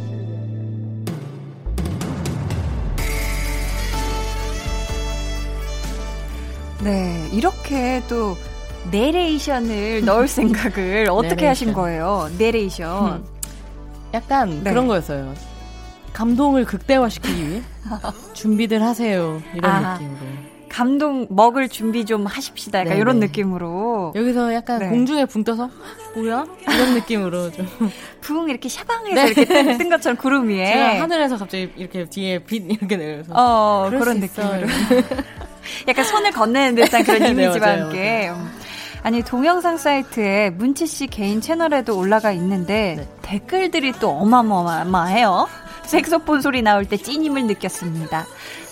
[6.84, 8.36] 네, 이렇게 또
[8.92, 11.74] 내레이션을 넣을 생각을 어떻게 하신 내레이션.
[11.74, 12.30] 거예요?
[12.38, 13.16] 내레이션.
[13.18, 13.26] 음.
[14.14, 14.70] 약간 네.
[14.72, 15.34] 그런 거였어요.
[16.14, 17.62] 감동을 극대화시키기 위해
[18.34, 19.42] 준비들 하세요.
[19.54, 19.94] 이런 아.
[19.94, 20.18] 느낌으로.
[20.68, 22.80] 감동 먹을 준비 좀 하십시다.
[22.80, 23.02] 약간 네네.
[23.02, 24.14] 이런 느낌으로.
[24.16, 24.88] 여기서 약간 네.
[24.88, 25.70] 공중에 붕 떠서
[26.16, 26.46] 뭐야?
[26.62, 27.68] 이런 느낌으로 좀
[28.22, 29.26] 붕 이렇게 샤방해서 네.
[29.28, 30.66] 이렇게 뜬, 뜬 것처럼 구름 위에.
[30.66, 34.68] 제가 하늘에서 갑자기 이렇게 뒤에 빛 이렇게 내려서 어, 그런 느낌으로.
[35.88, 38.30] 약간 손을 건네는 듯한 그런 네, 이미지와 맞아요, 함께.
[38.30, 38.52] 음.
[39.04, 43.08] 아니, 동영상 사이트에 문치 씨 개인 채널에도 올라가 있는데 네.
[43.24, 45.48] 댓글들이 또 어마어마해요.
[45.86, 48.26] 색소폰 소리 나올 때 찐임을 느꼈습니다.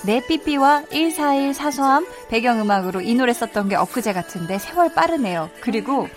[0.05, 5.49] 내 삐삐와 141 사서함 배경음악으로 이 노래 썼던 게 엊그제 같은데 세월 빠르네요.
[5.59, 6.07] 그리고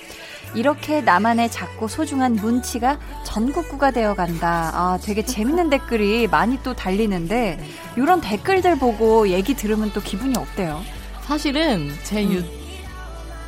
[0.54, 4.70] 이렇게 나만의 작고 소중한 문치가 전국구가 되어 간다.
[4.74, 7.58] 아, 되게 재밌는 댓글이 많이 또 달리는데,
[7.96, 10.82] 이런 댓글들 보고 얘기 들으면 또 기분이 어때요?
[11.22, 12.38] 사실은 제 유.
[12.38, 12.62] 음.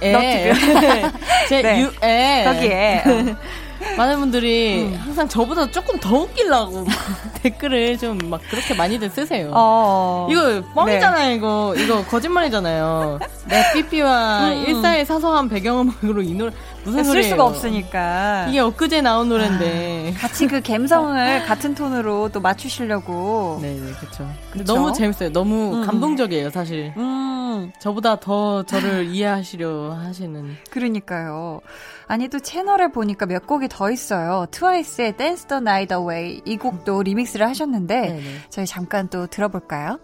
[0.01, 0.19] 너
[1.49, 1.81] 제 네.
[1.81, 3.03] 유에 거기에.
[3.07, 3.37] 어.
[3.99, 4.99] 많은 분들이 음.
[5.05, 6.87] 항상 저보다 조금 더 웃기려고
[7.43, 9.51] 댓글을 좀 막 그렇게 많이들 쓰세요.
[9.53, 10.27] 어.
[10.31, 11.75] 이거 뻥이잖아요, 이거.
[11.77, 13.19] 이거 거짓말이잖아요.
[13.47, 14.65] 내 삐삐와 음.
[14.67, 16.53] 일사의 사소한 배경음악으로 이 노래,
[16.85, 17.31] 무슨 쓸 소리예요?
[17.31, 18.47] 수가 없으니까.
[18.49, 20.15] 이게 엊그제 나온 노래인데.
[20.19, 23.59] 같이 그 감성을 같은 톤으로 또 맞추시려고.
[23.63, 24.29] 네 네, 그쵸.
[24.51, 24.75] 근데 그쵸?
[24.75, 25.33] 너무 재밌어요.
[25.33, 25.87] 너무 음.
[25.87, 26.93] 감동적이에요, 사실.
[26.97, 30.57] 음, 저보다 더 저를 이해하시려 하시는.
[30.71, 31.61] 그러니까요.
[32.07, 34.47] 아니, 또 채널에 보니까 몇 곡이 더 있어요.
[34.51, 36.43] 트와이스의 Dance the Night Away.
[36.45, 38.23] 이 곡도 리믹스를 하셨는데, 네네.
[38.51, 39.99] 저희 잠깐 또 들어볼까요?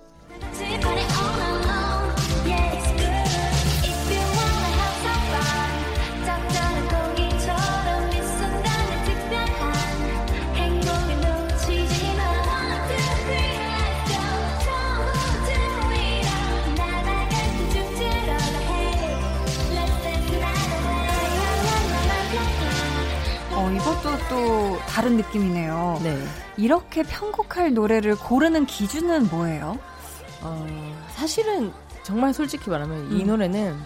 [24.88, 26.00] 다른 느낌이네요.
[26.02, 26.18] 네.
[26.56, 29.78] 이렇게 편곡할 노래를 고르는 기준은 뭐예요?
[30.42, 30.66] 어,
[31.14, 33.26] 사실은 정말 솔직히 말하면 이 음.
[33.26, 33.76] 노래는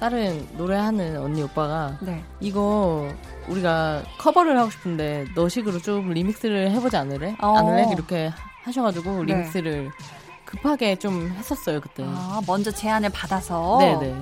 [0.00, 2.22] 다른 노래하는 언니 오빠가 네.
[2.40, 3.08] 이거
[3.48, 7.36] 우리가 커버를 하고 싶은데 너식으로 좀 리믹스를 해보지 않을래?
[7.40, 7.56] 어.
[7.56, 7.86] 않을래?
[7.92, 8.30] 이렇게
[8.62, 9.34] 하셔가지고 네.
[9.34, 9.90] 리믹스를
[10.46, 12.02] 급하게 좀 했었어요 그때.
[12.06, 13.78] 아, 먼저 제안을 받아서.
[13.80, 14.14] 네네.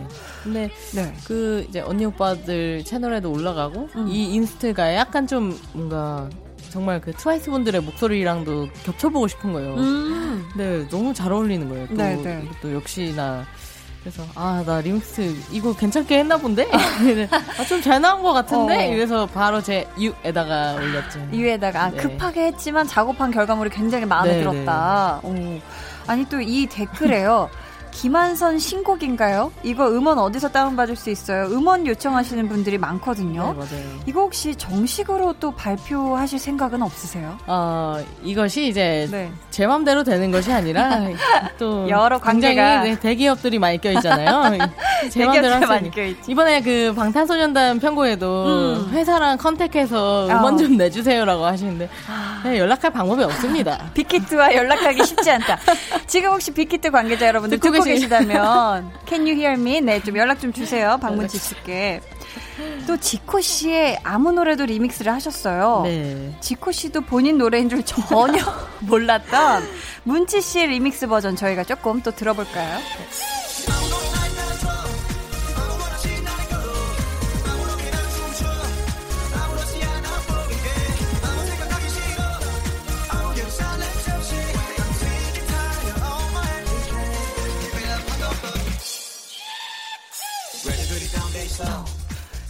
[0.43, 1.15] 근데 네.
[1.27, 4.09] 그 이제 언니 오빠들 채널에도 올라가고 음.
[4.09, 6.29] 이 인스트가 약간 좀 뭔가
[6.71, 9.75] 정말 그 트와이스 분들의 목소리랑도 겹쳐보고 싶은 거예요.
[9.75, 10.49] 음.
[10.57, 11.87] 네, 너무 잘 어울리는 거예요.
[11.89, 12.43] 또 네, 네.
[12.45, 13.45] 이것도 역시나
[14.03, 16.69] 그래서 아 나 리믹스 이거 괜찮게 했나 본데
[17.31, 18.93] 아, 좀 잘 나온 것 같은데 어.
[18.93, 21.27] 이래서 바로 제 유에다가 올렸죠.
[21.33, 21.97] 이외에다가 아, 네.
[21.97, 25.21] 급하게 했지만 작업한 결과물이 굉장히 마음에 네, 들었다.
[25.23, 25.35] 오.
[26.07, 27.49] 아니 또 이 댓글에요.
[27.95, 29.53] 김한선 신곡인가요?
[29.63, 31.47] 이거 음원 어디서 다운받을 수 있어요?
[31.47, 33.55] 음원 요청하시는 분들이 네, 많거든요.
[33.55, 33.85] 맞아요.
[34.05, 37.39] 이거 혹시 정식으로 또 발표하실 생각은 없으세요?
[37.47, 39.31] 어 이것이 이제 네.
[39.51, 41.01] 제 맘대로 되는 것이 아니라
[41.57, 44.59] 또 여러 굉장히 관계가- 네, 대기업들이 많이 껴있잖아요.
[45.11, 45.91] 제 맘대로 많이.
[45.91, 46.31] 껴있지.
[46.33, 48.91] 이번에 그 방탄소년단 편곡에도 음.
[48.93, 50.57] 회사랑 컨택해서 음원 어.
[50.57, 51.89] 좀 내주세요라고 하시는데
[52.43, 53.79] 네, 연락할 방법이 없습니다.
[53.95, 55.59] 빅히트와 연락하기 쉽지 않다.
[56.09, 59.81] 지금 혹시 빅히트 관계자 여러분들 듣고 듣고, 계시- 계시다면 Can you hear me?
[59.81, 60.99] 네, 좀 연락 좀 주세요.
[61.01, 62.01] 방문지 씨께.
[62.87, 65.83] 또 지코 씨의 아무 노래도 리믹스를 하셨어요.
[65.85, 66.33] 네.
[66.41, 68.39] 지코 씨도 본인 노래인 줄 전혀
[68.81, 69.65] 몰랐던
[70.05, 72.79] 문치 씨의 리믹스 버전 저희가 조금 또 들어볼까요?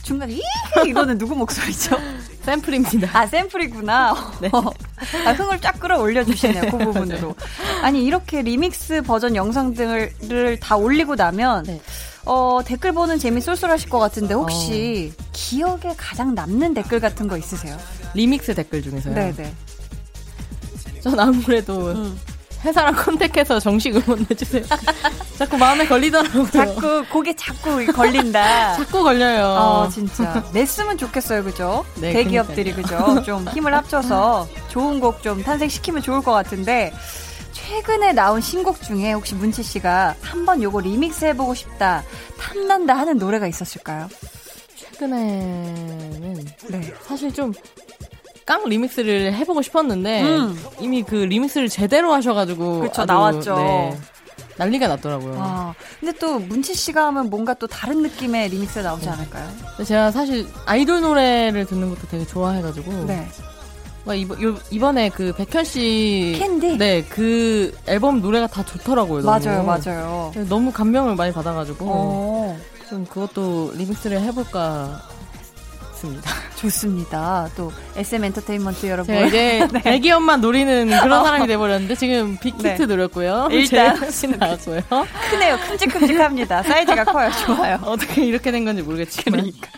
[0.05, 0.41] 중간에 이
[0.87, 1.97] 이거는 누구 목소리죠?
[2.45, 3.09] 샘플입니다.
[3.19, 4.15] 아 샘플이구나.
[4.41, 4.51] 네.
[5.27, 6.71] 아, 흥을 쫙 끌어올려 주시네요.
[6.71, 7.35] 그 부분으로.
[7.83, 11.81] 아니 이렇게 리믹스 버전 영상들을 다 올리고 나면 네.
[12.27, 17.77] 어, 댓글 보는 재미 쏠쏠하실 것 같은데 혹시 기억에 가장 남는 댓글 같은 거 있으세요?
[18.15, 19.15] 리믹스 댓글 중에서요.
[19.15, 19.55] 네네.
[21.01, 22.19] 전 아무래도 음.
[22.65, 24.65] 회사랑 컨택해서 정식 응원 내주세요.
[25.39, 26.51] 자꾸 마음에 걸리더라고요.
[26.51, 28.77] 자꾸 고개 자꾸 걸린다.
[28.77, 29.45] 자꾸 걸려요.
[29.45, 30.43] 어, 진짜.
[30.53, 31.85] 냈으면 좋겠어요, 그죠?
[32.01, 33.23] 네, 대기업들이, 그죠?
[33.23, 36.93] 좀 힘을 합쳐서 좋은 곡 좀 탄생시키면 좋을 것 같은데,
[37.53, 42.03] 최근에 나온 신곡 중에 혹시 문치 씨가 한번 요거 리믹스 해보고 싶다,
[42.39, 44.09] 탐난다 하는 노래가 있었을까요?
[44.77, 46.95] 최근에는 네.
[47.07, 47.53] 사실 좀
[48.45, 50.59] 깡 리믹스를 해보고 싶었는데 음.
[50.81, 53.57] 이미 그 리믹스를 제대로 하셔가지고 그쵸, 아주, 나왔죠.
[53.57, 53.99] 네,
[54.57, 55.37] 난리가 났더라고요.
[55.39, 59.49] 아, 근데 또 문치 씨가 하면 뭔가 또 다른 느낌의 리믹스가 나오지 않을까요?
[59.85, 63.27] 제가 사실 아이돌 노래를 듣는 것도 되게 좋아해가지고 네.
[64.05, 66.37] 막 이번, 요, 이번에 그 백현 씨.
[66.39, 66.77] 캔디?
[66.77, 69.23] 네, 그 앨범 노래가 다 좋더라고요.
[69.23, 69.41] 너무.
[69.41, 70.33] 맞아요, 맞아요.
[70.49, 71.87] 너무 감명을 많이 받아가지고.
[71.89, 72.59] 어,
[72.91, 75.01] 좀 그것도 리믹스를 해볼까
[75.95, 76.31] 했습니다.
[76.57, 77.49] 좋습니다.
[77.57, 79.15] 또 SM 엔터테인먼트 여러분.
[79.15, 82.87] 제가 이제 대기업만 노리는 그런 사람이 돼버렸는데 지금 빅히트 네.
[82.87, 83.49] 노렸고요.
[83.51, 83.97] 일단
[84.39, 84.81] 나왔고요.
[85.31, 85.57] 크네요.
[85.69, 86.63] 큼직큼직합니다.
[86.63, 87.31] 사이즈가 커요.
[87.47, 87.79] 좋아요.
[87.85, 89.41] 어떻게 이렇게 된 건지 모르겠지만.
[89.41, 89.69] 그러니까.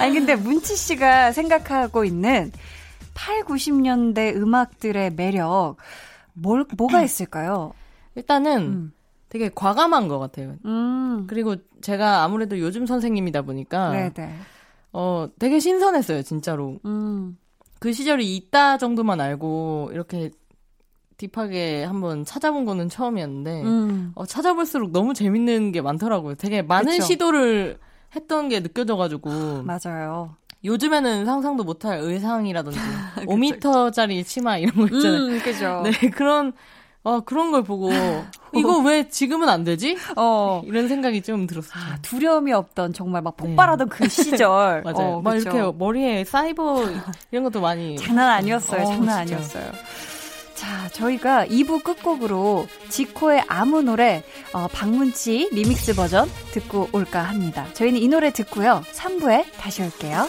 [0.00, 2.52] 아니 근데 문치 씨가 생각하고 있는
[3.14, 5.76] 8, 90년대 음악들의 매력
[6.34, 7.72] 뭘 뭐가 있을까요?
[8.14, 8.92] 일단은 음.
[9.28, 10.56] 되게 과감한 것 같아요.
[10.64, 11.26] 음.
[11.28, 14.34] 그리고 제가 아무래도 요즘 선생님이다 보니까 네, 네.
[14.98, 16.78] 어 되게 신선했어요, 진짜로.
[16.86, 17.36] 음.
[17.78, 20.30] 그 시절이 있다 정도만 알고 이렇게
[21.18, 24.12] 딥하게 한번 찾아본 거는 처음이었는데 음.
[24.14, 26.36] 어, 찾아볼수록 너무 재밌는 게 많더라고요.
[26.36, 27.02] 되게 많은 그쵸.
[27.02, 27.78] 시도를
[28.14, 30.36] 했던 게 느껴져가지고 맞아요.
[30.64, 32.78] 요즘에는 상상도 못할 의상이라든지
[33.28, 35.26] 5m짜리 치마 이런 거 있잖아요.
[35.26, 35.82] 음, 그죠.
[35.84, 36.54] 네 그런
[37.06, 37.88] 어 그런 걸 보고
[38.52, 39.96] 이거 왜 지금은 안 되지?
[40.16, 40.60] 어.
[40.66, 41.72] 이런 생각이 좀 들었어요.
[41.80, 44.82] 아, 두려움이 없던 정말 막 폭발하던 그 시절.
[44.84, 44.90] 네.
[44.92, 45.08] 맞아요.
[45.18, 45.50] 어, 막 그쵸.
[45.50, 46.84] 이렇게 머리에 사이버
[47.30, 48.82] 이런 것도 많이 장난 아니었어요.
[48.82, 49.18] 어, 장난.
[49.18, 49.70] 아니었어요.
[50.56, 57.66] 자, 저희가 2부 끝곡으로 지코의 아무 노래 어, 박문치 리믹스 버전 듣고 올까 합니다.
[57.74, 58.82] 저희는 이 노래 듣고요.
[58.92, 60.26] 3부에 다시 올게요.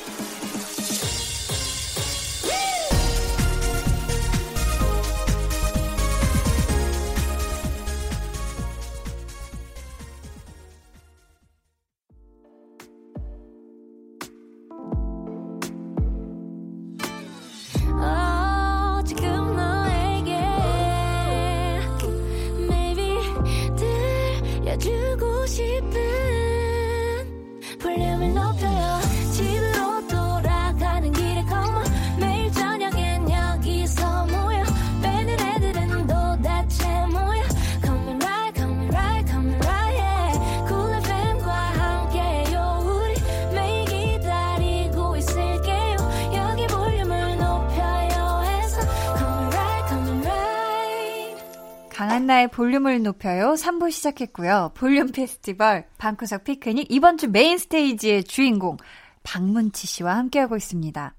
[52.18, 53.54] 강한나의 볼륨을 높여요.
[53.54, 54.72] 3부 시작했고요.
[54.74, 58.78] 볼륨 페스티벌 방구석 피크닉 이번 주 메인 스테이지의 주인공
[59.22, 61.14] 박문치 씨와 함께하고 있습니다.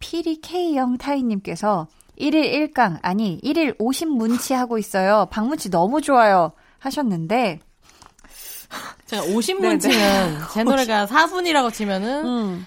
[0.00, 1.86] 피리 K영 타이님께서
[2.18, 5.28] 1일 1강 아니 1일 50 문치 하고 있어요.
[5.30, 6.50] 박문치 너무 좋아요
[6.80, 7.60] 하셨는데
[9.06, 9.78] 제가 50문 네네.
[9.78, 12.66] 치면 제 노래가 4분이라고 치면은 음,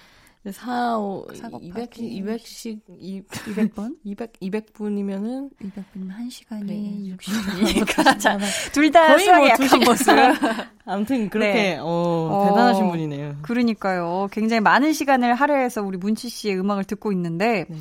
[0.50, 3.96] 사 200, 곱하기 200씩, 200번?
[4.02, 8.42] 200, 200분이면은 200분 1시간이 네, 60이니까
[8.74, 9.84] 둘다 거의 수학이 뭐 약한 2시간.
[9.84, 10.08] 모습.
[10.84, 11.76] 아무튼 그렇게, 네.
[11.78, 12.48] 어, 어.
[12.48, 13.36] 대단하신 분이네요.
[13.42, 14.28] 그러니까요.
[14.32, 17.76] 굉장히 많은 시간을 할애해서 우리 문치 씨의 음악을 듣고 있는데 네.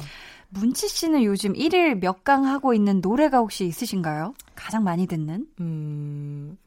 [0.50, 4.36] 문치 씨는 요즘 1일 몇 강 하고 있는 노래가 혹시 있으신가요?
[4.54, 5.48] 가장 많이 듣는?
[5.60, 6.58] 음,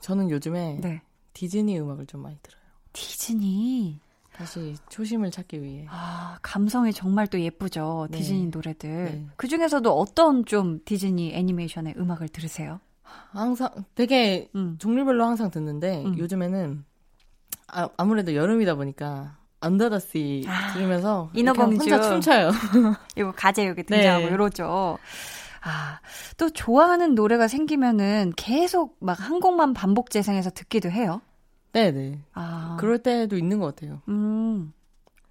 [0.00, 1.02] 저는 요즘에 네.
[1.34, 2.62] 디즈니 음악을 좀 많이 들어요.
[2.94, 4.00] 디즈니.
[4.36, 5.86] 다시 초심을 찾기 위해.
[5.88, 8.08] 아, 감성이 정말 또 예쁘죠.
[8.10, 8.18] 네.
[8.18, 8.88] 디즈니 노래들.
[8.90, 9.26] 네.
[9.36, 12.80] 그 중에서도 어떤 좀 디즈니 애니메이션의 음악을 들으세요?
[13.02, 14.76] 항상, 되게 음.
[14.78, 16.18] 종류별로 항상 듣는데, 음.
[16.18, 16.84] 요즘에는,
[17.68, 21.86] 아, 아무래도 여름이다 보니까, 언더 더씨 아, 들으면서 인어공주.
[21.86, 22.50] 이렇게 혼자 춤춰요.
[23.16, 24.32] 이거 가재 여기 등장하고 네.
[24.32, 24.98] 이러죠.
[25.62, 25.98] 아,
[26.36, 31.22] 또 좋아하는 노래가 생기면은 계속 막 한 곡만 반복 재생해서 듣기도 해요.
[31.76, 32.20] 네네.
[32.32, 32.78] 아.
[32.80, 34.00] 그럴 때도 있는 것 같아요.
[34.08, 34.72] 음.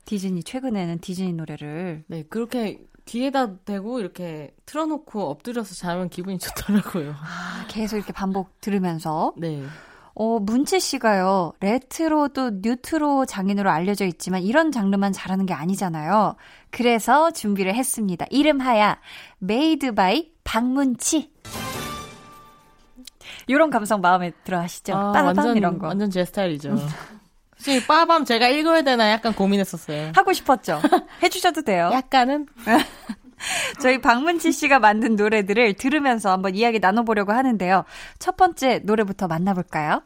[0.06, 7.16] 디즈니 최근에는 디즈니 노래를 네, 그렇게 귀에다 대고 이렇게 틀어놓고 엎드려서 자면 기분이 좋더라고요.
[7.18, 9.64] 아, 계속 이렇게 반복 들으면서 네.
[10.14, 11.54] 어, 문치 씨가요.
[11.60, 16.36] 레트로 또 뉴트로 장인으로 알려져 있지만 이런 장르만 잘하는 게 아니잖아요.
[16.70, 18.28] 그래서 준비를 했습니다.
[18.30, 19.00] 이름하야
[19.40, 21.32] made by 박문치.
[23.48, 24.94] 이런 감성 마음에 들어 하시죠?
[24.94, 25.88] 아, 빠밤 완전, 이런 거.
[25.88, 26.78] 완전 제 스타일이죠.
[27.58, 30.12] 솔직히 빠밤 제가 읽어야 되나 약간 고민했었어요.
[30.16, 30.82] 하고 싶었죠?
[31.24, 31.90] 해주셔도 돼요.
[31.94, 32.48] 약간은?
[33.82, 37.84] 저희 박문치 씨가 만든 노래들을 들으면서 한번 이야기 나눠보려고 하는데요.
[38.20, 40.02] 첫 번째 노래부터 만나볼까요?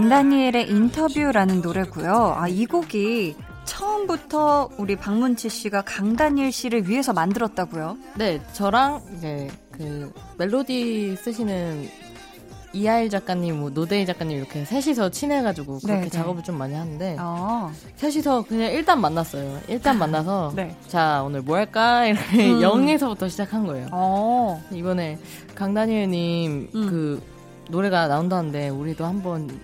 [0.00, 2.34] 강다니엘의 인터뷰라는 노래고요.
[2.34, 3.36] 아, 이 곡이
[3.66, 7.98] 처음부터 우리 박문치 씨가 강다니엘 씨를 위해서 만들었다고요?
[8.16, 11.86] 네, 저랑 이제 그 멜로디 쓰시는
[12.72, 16.08] 이하일 작가님, 뭐 노대희 작가님 이렇게 셋이서 친해가지고 그렇게 네, 네.
[16.08, 17.70] 작업을 좀 많이 하는데 어.
[17.96, 19.60] 셋이서 그냥 일단 만났어요.
[19.68, 20.74] 일단 만나서 네.
[20.88, 22.62] 자 오늘 뭐 할까 이렇게 음.
[22.62, 23.88] 영에서부터 시작한 거예요.
[23.92, 24.62] 어.
[24.72, 25.18] 이번에
[25.54, 26.86] 강다니엘님 음.
[26.88, 27.22] 그
[27.68, 29.60] 노래가 나온다는데 우리도 한번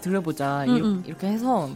[0.00, 1.02] 들려보자 음, 이- 음.
[1.06, 1.68] 이렇게 해서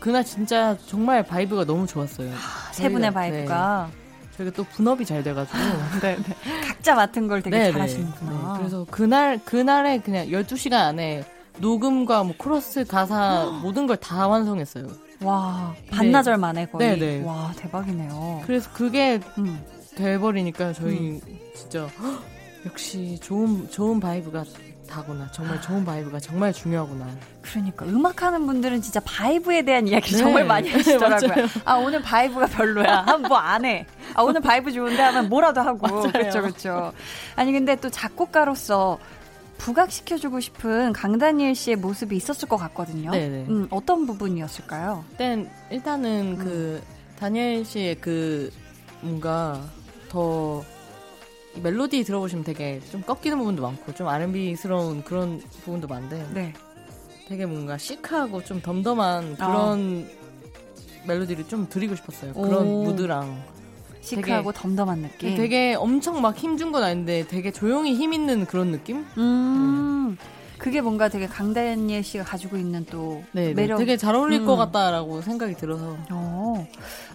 [0.00, 2.30] 그날 진짜 정말 vibe가 너무 좋았어요.
[2.72, 5.58] 세 분의 vibe가 네, 저희가 또 분업이 잘 돼가지고
[6.02, 6.36] 네, 네.
[6.66, 8.52] 각자 맡은 걸 되게 네, 잘하시는구나.
[8.54, 8.58] 네.
[8.58, 11.24] 그래서 그날 그날에 그냥 12시간 안에
[11.58, 14.86] 녹음과 뭐 코러스 가사 모든 걸 다 완성했어요.
[15.22, 16.98] 와 반나절 만에 거의.
[16.98, 17.24] 네, 네.
[17.24, 18.42] 와 대박이네요.
[18.46, 19.58] 그래서 그게 음.
[19.96, 21.18] 돼버리니까 저희
[21.54, 22.22] 진짜 헉,
[22.66, 24.44] 역시 좋은 좋은 vibe가
[24.86, 25.28] 다구나.
[25.32, 27.06] 정말 좋은 vibe가 정말 중요하구나.
[27.42, 30.22] 그러니까 음악 하는 분들은 진짜 vibe에 대한 이야기를 네.
[30.24, 31.46] 정말 많이 하시더라고요.
[31.64, 33.02] 아 오늘 vibe가 별로야.
[33.06, 33.86] 하면 뭐 안 해.
[34.14, 36.02] 아 오늘 vibe 좋은데 하면 뭐라도 하고.
[36.12, 36.92] 그렇죠, 그렇죠.
[37.34, 38.98] 아니 근데 또 작곡가로서
[39.58, 43.10] 부각시켜주고 싶은 강다니엘 씨의 모습이 있었을 것 같거든요.
[43.10, 43.46] 네네.
[43.48, 45.04] 음, 어떤 부분이었을까요?
[45.12, 46.44] 일단 일단은 음.
[46.44, 46.82] 그
[47.18, 48.52] 다니엘 씨의 그
[49.00, 49.60] 뭔가
[50.08, 50.62] 더
[51.62, 56.52] 멜로디 들어보시면 되게 좀 꺾이는 부분도 많고 좀 R&B스러운 그런 부분도 많은데 네.
[57.28, 60.08] 되게 뭔가 시크하고 좀 덤덤한 그런
[61.06, 62.32] 멜로디를 좀 드리고 싶었어요.
[62.34, 62.84] 그런 오.
[62.84, 63.42] 무드랑
[64.00, 65.36] 시크하고 덤덤한 느낌.
[65.36, 69.04] 되게 엄청 막 힘준 건 아닌데 되게 조용히 힘 있는 그런 느낌?
[69.18, 70.16] 음.
[70.58, 73.54] 그게 뭔가 되게 강다니엘 씨가 가지고 있는 또 네, 네.
[73.54, 73.78] 매력.
[73.78, 74.46] 되게 잘 어울릴 음.
[74.46, 76.45] 것 같다라고 생각이 들어서 어.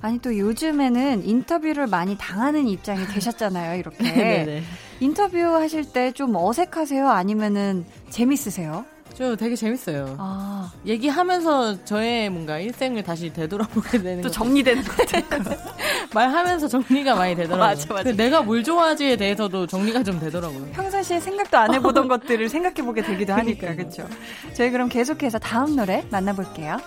[0.02, 3.80] 아니 또 요즘에는 인터뷰를 많이 당하는 입장이 되셨잖아요.
[3.80, 4.04] 이렇게.
[4.04, 4.64] 네네.
[5.00, 7.08] 인터뷰 하실 때 좀 어색하세요?
[7.10, 8.86] 아니면은 재밌으세요?
[9.14, 10.16] 저 되게 재밌어요.
[10.20, 15.58] 아, 얘기하면서 저의 뭔가 일생을 다시 되돌아보게 되는 또것 정리되는 것 같아요.
[16.14, 17.60] 말하면서 정리가 많이 되더라고요.
[17.68, 18.12] 맞아, 맞아.
[18.14, 20.66] 내가 뭘 좋아하지에 대해서도 정리가 좀 되더라고요.
[20.72, 24.08] 평상시에 생각도 안 해보던 것들을 생각해보게 되기도 하니까, 그렇죠?
[24.54, 26.78] 저희 그럼 계속해서 다음 노래 만나볼게요.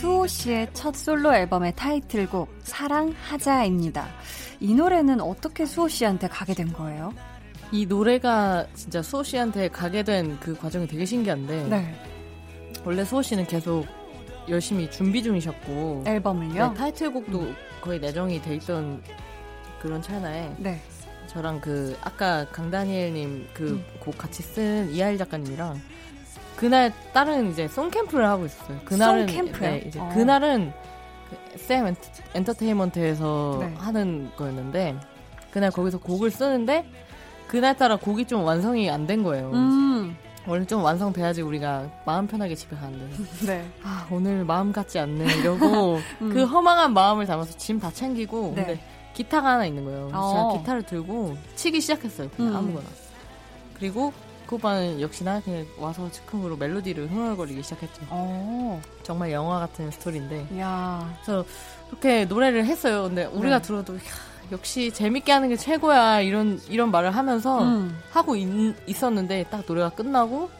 [0.00, 4.08] 수호 씨의 첫 솔로 앨범의 타이틀곡 사랑하자입니다.
[4.60, 7.12] 이 노래는 어떻게 수호 씨한테 가게 된 거예요?
[7.70, 11.94] 이 노래가 진짜 수호 씨한테 가게 된 그 과정이 되게 신기한데 네.
[12.82, 13.86] 원래 수호 씨는 계속
[14.48, 16.68] 열심히 준비 중이셨고 앨범을요?
[16.68, 19.02] 네, 타이틀곡도 거의 내정이 돼 있던
[19.82, 20.80] 그런 찰나에 네.
[21.26, 23.84] 저랑 그 아까 강다니엘님 그 음.
[24.00, 25.78] 곡 같이 쓴 이하일 작가님이랑
[26.60, 28.78] 그날 다른 이제 송 캠프를 하고 있었어요.
[28.84, 29.60] 그날은 캠프요?
[29.70, 30.10] 네, 이제 어.
[30.14, 30.72] 그날은
[31.52, 32.00] 그샘 엔터,
[32.34, 33.74] 엔터테인먼트에서 네.
[33.78, 34.96] 하는 거였는데
[35.50, 36.84] 그날 거기서 곡을 쓰는데
[37.48, 39.50] 그날 따라 곡이 좀 완성이 안 된 거예요.
[39.52, 40.16] 음.
[40.46, 43.66] 원래 좀 완성돼야지 우리가 마음 편하게 집에 가는데 네.
[43.82, 46.30] 아 오늘 마음 같지 않네 이러고 음.
[46.32, 48.64] 그 허망한 마음을 담아서 짐 다 챙기고 네.
[48.64, 48.80] 근데
[49.14, 50.10] 기타가 하나 있는 거예요.
[50.12, 50.32] 어.
[50.32, 52.28] 제가 기타를 들고 치기 시작했어요.
[52.36, 52.56] 그냥 음.
[52.56, 52.86] 아무거나.
[53.78, 54.12] 그리고
[54.50, 58.02] 그 오빠는 역시나 그냥 와서 즉흥으로 멜로디를 흥얼거리기 시작했죠.
[58.10, 58.82] 어.
[59.04, 61.16] 정말 영화 같은 스토리인데 야.
[61.22, 61.44] 그래서
[61.88, 63.04] 그렇게 노래를 했어요.
[63.04, 63.62] 근데 우리가 네.
[63.62, 64.00] 들어도 야,
[64.50, 67.96] 역시 재밌게 하는 게 최고야 이런 이런 말을 하면서 음.
[68.10, 68.48] 하고 있,
[68.88, 70.50] 있었는데 딱 노래가 끝나고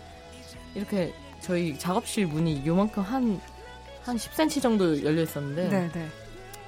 [0.77, 3.41] 이렇게 저희 작업실 문이 요만큼 한,
[4.05, 6.09] 한 10cm 정도 열려 있었는데 네, 네.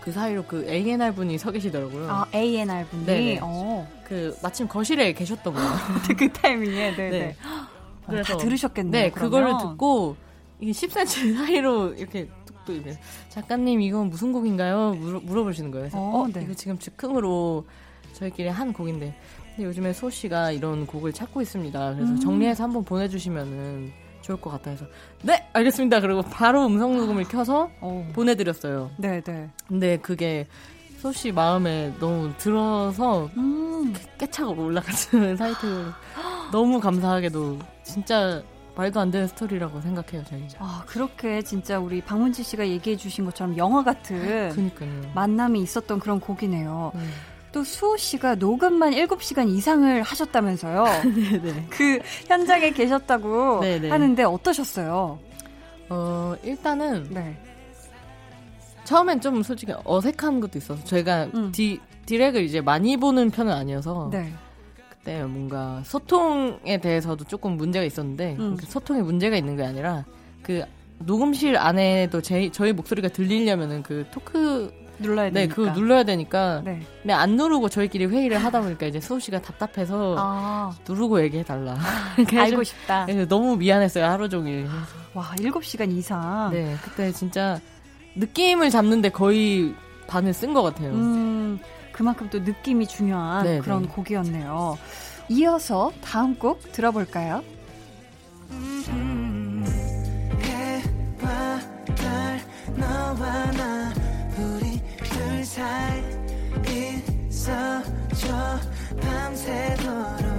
[0.03, 2.11] 그 사이로 그 A&R 분이 서 계시더라고요.
[2.11, 3.07] 아, A&R 분이.
[3.07, 3.39] 네네.
[3.43, 3.89] 어.
[4.05, 5.71] 그 마침 거실에 계셨던 거예요.
[6.19, 6.91] 그 타이밍에.
[6.91, 7.11] 네, 네.
[7.11, 7.37] 네.
[8.07, 8.91] 그래서 다 들으셨겠네요.
[8.91, 9.53] 네, 그거를.
[9.59, 10.17] 듣고
[10.61, 12.29] 이게 10cm 사이로 이렇게
[12.69, 12.97] 이래.
[13.29, 14.95] 작가님 이건 무슨 곡인가요?
[14.95, 15.83] 물어, 물어보시는 거예요.
[15.85, 16.43] 그래서 어, 어, 네.
[16.43, 17.67] 이거 지금 즉흥으로
[18.13, 19.15] 저희끼리 한 곡인데
[19.57, 21.95] 근데 요즘에 소 씨가 이런 곡을 찾고 있습니다.
[21.95, 22.21] 그래서 음.
[22.21, 23.93] 정리해서 한번 보내주시면은
[24.23, 24.87] 좋을 것 같아 해서
[25.23, 26.01] 네 알겠습니다.
[26.01, 28.09] 그리고 바로 음성 녹음을 켜서 어.
[28.15, 28.91] 보내드렸어요.
[28.97, 29.51] 네, 네.
[29.69, 30.47] 근데 그게
[30.99, 33.93] 소씨 마음에 너무 들어서 음.
[34.19, 35.91] 깨차고 올라가는 사이트
[36.53, 38.43] 너무 감사하게도 진짜
[38.77, 40.47] 말도 안 되는 스토리라고 생각해요 저희.
[40.59, 44.89] 아, 그렇게 진짜 우리 박문지 씨가 얘기해 주신 것처럼 영화 같은 그니까요.
[45.15, 46.93] 만남이 있었던 그런 곡이네요.
[46.95, 47.11] 음.
[47.53, 50.85] 또 수호 씨가 녹음만 7시간 이상을 하셨다면서요.
[51.05, 51.67] 네네.
[51.71, 53.91] 그 현장에 계셨다고 네네.
[53.91, 55.19] 하는데 어떠셨어요?
[55.91, 57.39] 어 일단은 네.
[58.85, 61.53] 처음엔 좀 솔직히 어색한 것도 있어서 저희가 음.
[61.53, 64.33] 디 디렉을 이제 많이 보는 편은 아니어서 네.
[64.91, 68.57] 그때 뭔가 소통에 대해서도 조금 문제가 있었는데 음.
[68.57, 70.05] 그 소통에 문제가 있는 게 아니라
[70.43, 70.65] 그
[70.99, 74.73] 녹음실 안에도 제, 저희 목소리가 들리려면은 그 토크
[75.03, 75.55] 눌러야 네 되니까.
[75.55, 76.81] 그거 눌러야 되니까 네.
[77.03, 81.77] 근데 안 누르고 저희끼리 회의를 하다 보니까 이제 수호 씨가 답답해서 아, 누르고 얘기해 달라.
[82.35, 83.07] 알고 싶다.
[83.29, 84.69] 너무 미안했어요 하루 종일.
[85.15, 86.51] 와, 7시간 이상.
[86.53, 87.61] 네 그때 진짜
[88.15, 89.75] 느낌을 잡는데 거의
[90.07, 90.91] 반을 쓴 것 같아요.
[90.93, 91.59] 음,
[91.93, 93.89] 그만큼 또 느낌이 중요한 네, 그런 네.
[93.89, 94.79] 곡이었네요.
[95.29, 97.43] 이어서 다음 곡 들어볼까요?
[98.53, 99.02] 해
[105.63, 106.03] 둘 사이
[107.29, 108.59] 있어줘
[109.01, 110.33] 밤새도록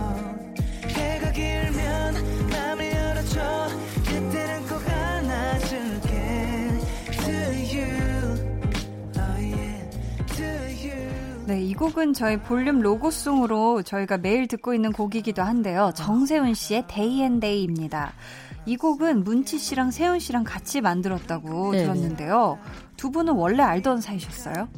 [0.90, 2.14] 해가 길면
[2.52, 3.68] 맘을 열어줘
[4.06, 6.12] 그때는 꼭 안아줄게
[7.24, 7.34] To
[7.72, 8.36] you
[9.16, 9.90] Oh yeah
[10.36, 15.92] To you 네, 이 곡은 저희 볼륨 로고송으로 저희가 매일 듣고 있는 곡이기도 한데요.
[15.96, 18.12] 정세훈 씨의 Day and Day입니다.
[18.66, 22.60] 이 곡은 문치 씨랑 세훈 씨랑 같이 만들었다고 네, 들었는데요.
[22.96, 24.70] 두 분은 원래 알던 사이셨어요?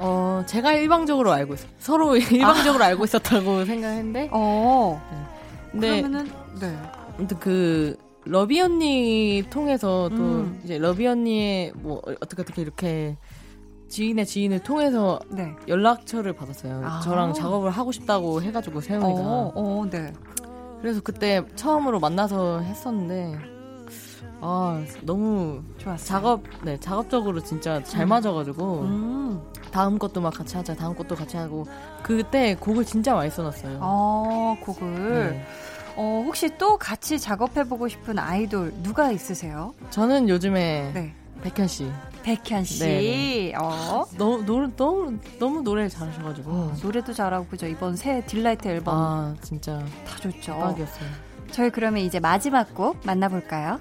[0.00, 5.00] 어 제가 일방적으로 알고 있어 서로 일방적으로 알고 있었다고 생각했는데 어,
[5.70, 6.78] 근데 그러면은, 네.
[7.18, 10.60] 아무튼 그 러비 언니 통해서 또 음.
[10.64, 13.16] 이제 러비 언니의 뭐 어떻게 어떻게 이렇게
[13.88, 15.54] 지인의 지인을 통해서 네.
[15.68, 16.80] 연락처를 받았어요.
[16.84, 17.00] 아.
[17.00, 20.12] 저랑 작업을 하고 싶다고 해가지고 세훈이가 어, 어, 네.
[20.80, 23.59] 그래서 그때 처음으로 만나서 했었는데
[24.40, 26.06] 아 너무 좋았어요.
[26.06, 31.36] 작업 네 작업적으로 진짜 잘 맞아가지고 음, 다음 것도 막 같이 하자 다음 것도 같이
[31.36, 31.66] 하고
[32.02, 33.78] 그때 곡을 진짜 많이 써놨어요.
[33.80, 35.30] 어, 곡을.
[35.32, 35.46] 네.
[35.96, 39.74] 어, 혹시 또 같이 작업해보고 싶은 아이돌 누가 있으세요?
[39.90, 41.14] 저는 요즘에 네.
[41.42, 41.90] 백현 씨
[42.22, 42.84] 백현 씨.
[42.84, 44.04] 네, 어.
[44.16, 49.34] 너무 노래 너무 너무 노래를 잘하셔가지고 어, 노래도 잘하고 그죠 이번 새 딜라이트 앨범 아
[49.42, 50.52] 진짜 다 좋죠.
[50.52, 51.08] 대박이었어요.
[51.50, 53.80] 저희 그러면 이제 마지막 곡 만나볼까요?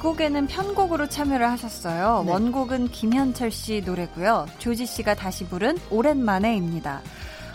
[0.00, 2.24] 곡에는 편곡으로 참여를 하셨어요.
[2.24, 2.32] 네.
[2.32, 4.46] 원곡은 김현철 씨 노래고요.
[4.58, 7.02] 조지 씨가 다시 부른 오랜만에입니다.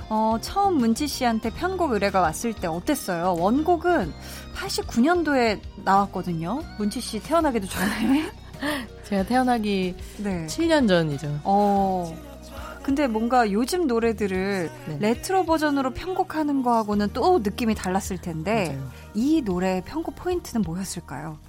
[0.09, 3.35] 어, 처음 문치 씨한테 편곡 의뢰가 왔을 때 어땠어요?
[3.39, 4.13] 원곡은
[4.55, 6.61] 89년도에 나왔거든요.
[6.77, 8.31] 문치 씨 태어나기도 전에.
[9.05, 10.45] 제가 태어나기 네.
[10.47, 11.39] 7년 전이죠.
[11.43, 12.15] 어.
[12.83, 14.97] 근데 뭔가 요즘 노래들을 네.
[14.99, 18.91] 레트로 버전으로 편곡하는 거하고는 또 느낌이 달랐을 텐데 맞아요.
[19.15, 21.39] 이 노래의 편곡 포인트는 뭐였을까요?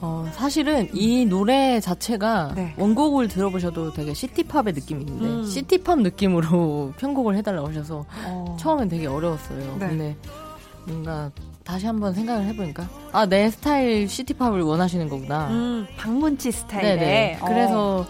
[0.00, 2.74] 어, 사실은 이 노래 자체가 네.
[2.78, 5.44] 원곡을 들어보셔도 되게 시티팝의 느낌이 있는데 음.
[5.44, 8.56] 시티팝 느낌으로 편곡을 해달라고 하셔서 어.
[8.60, 9.76] 처음엔 되게 어려웠어요.
[9.80, 9.88] 네.
[9.88, 10.16] 근데
[10.86, 11.30] 뭔가
[11.64, 15.48] 다시 한번 생각을 해보니까 아 내 스타일 시티팝을 원하시는 거구나.
[15.50, 17.38] 음, 박문치 스타일의 네네.
[17.40, 17.44] 어.
[17.46, 18.06] 그래서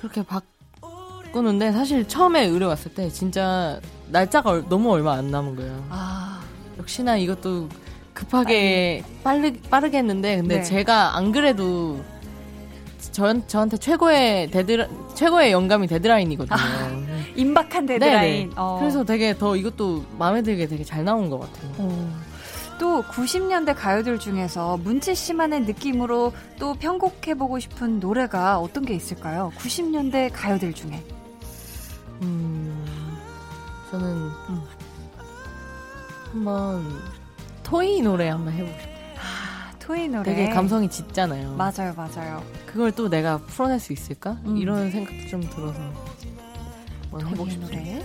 [0.00, 3.80] 그렇게 바꾸는데 사실 처음에 의뢰 왔을 때 진짜
[4.10, 5.84] 날짜가 얼- 너무 얼마 안 남은 거예요.
[5.88, 6.40] 아,
[6.78, 7.68] 역시나 이것도
[8.12, 10.62] 급하게 빠르, 빠르게 했는데 근데 네.
[10.62, 12.02] 제가 안 그래도
[13.12, 16.56] 저, 저한테 최고의 데드 최고의 영감이 데드라인이거든요.
[17.36, 17.98] 임박한 네네.
[17.98, 18.52] 데드라인.
[18.56, 18.78] 어.
[18.80, 21.72] 그래서 되게 더 이것도 마음에 들게 되게 잘 나온 것 같아요.
[21.78, 22.22] 어.
[22.78, 29.52] 또 90년대 가요들 중에서 문치 씨만의 느낌으로 또 편곡해보고 싶은 노래가 어떤 게 있을까요?
[29.56, 31.02] 90년대 가요들 중에.
[32.22, 32.86] 음,
[33.90, 34.62] 저는 음.
[36.32, 36.84] 한번
[37.72, 38.94] 토이 노래 한번 해보고 싶어요.
[39.16, 40.24] 아, 토이 노래.
[40.24, 41.54] 되게 감성이 짙잖아요.
[41.54, 42.44] 맞아요, 맞아요.
[42.66, 44.36] 그걸 또 내가 풀어낼 수 있을까?
[44.44, 44.58] 음.
[44.58, 45.78] 이런 생각도 좀 들어서
[47.10, 47.56] 토이.
[47.56, 48.02] 노래.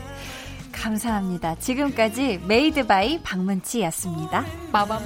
[0.72, 1.56] 감사합니다.
[1.56, 4.46] 지금까지 made by 박문치였습니다.
[4.72, 5.02] 빠밤.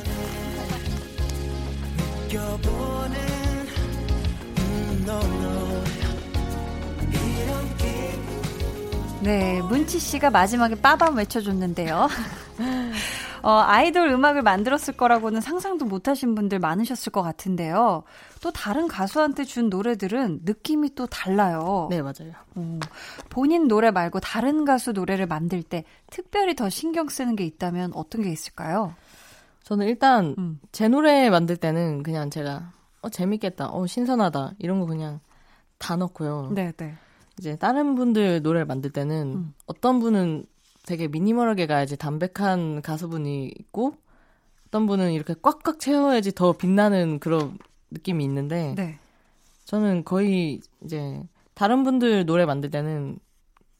[9.21, 12.07] 네, 문치 씨가 마지막에 빠밤 외쳐줬는데요.
[13.43, 18.03] 어, 아이돌 음악을 만들었을 거라고는 상상도 못 하신 분들 많으셨을 것 같은데요.
[18.41, 21.87] 또 다른 가수한테 준 노래들은 느낌이 또 달라요.
[21.89, 22.33] 네, 맞아요.
[22.55, 22.79] 어,
[23.29, 28.21] 본인 노래 말고 다른 가수 노래를 만들 때 특별히 더 신경 쓰는 게 있다면 어떤
[28.21, 28.93] 게 있을까요?
[29.63, 30.59] 저는 일단 음.
[30.71, 32.71] 제 노래 만들 때는 그냥 제가
[33.01, 35.19] 어 재밌겠다, 어 신선하다 이런 거 그냥
[35.77, 36.51] 다 넣고요.
[36.53, 36.95] 네, 네.
[37.39, 39.53] 이제 다른 분들 노래를 만들 때는 음.
[39.65, 40.45] 어떤 분은
[40.91, 43.95] 되게 미니멀하게 가야지 담백한 가수분이 있고
[44.67, 47.57] 어떤 분은 이렇게 꽉꽉 채워야지 더 빛나는 그런
[47.91, 48.99] 느낌이 있는데 네.
[49.63, 51.23] 저는 거의 이제
[51.53, 53.19] 다른 분들 노래 만들 때는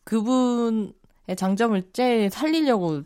[0.05, 0.93] 그분의
[1.35, 3.01] 장점을 제일 살리려고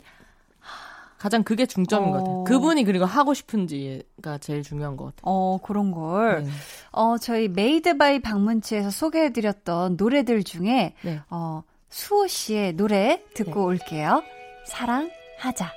[1.17, 2.35] 가장 그게 중점인 것 같아요.
[2.35, 2.43] 어.
[2.43, 5.21] 그분이 그리고 하고 싶은지가 제일 중요한 것 같아요.
[5.23, 6.43] 어, 그런 걸.
[6.43, 6.51] 네.
[6.91, 11.21] 어, 저희 made by 박문치에서 소개해드렸던 노래들 중에, 네.
[11.31, 11.63] 어,
[11.95, 14.21] 수호 씨의 노래 듣고 올게요.
[14.65, 15.71] 사랑하자.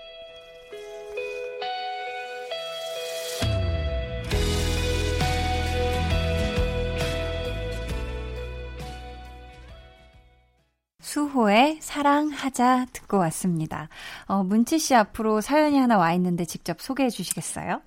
[11.01, 13.89] 수호의 사랑하자 듣고 왔습니다.
[14.27, 17.81] 어, 문치 씨 앞으로 사연이 하나 와 있는데 직접 소개해 주시겠어요?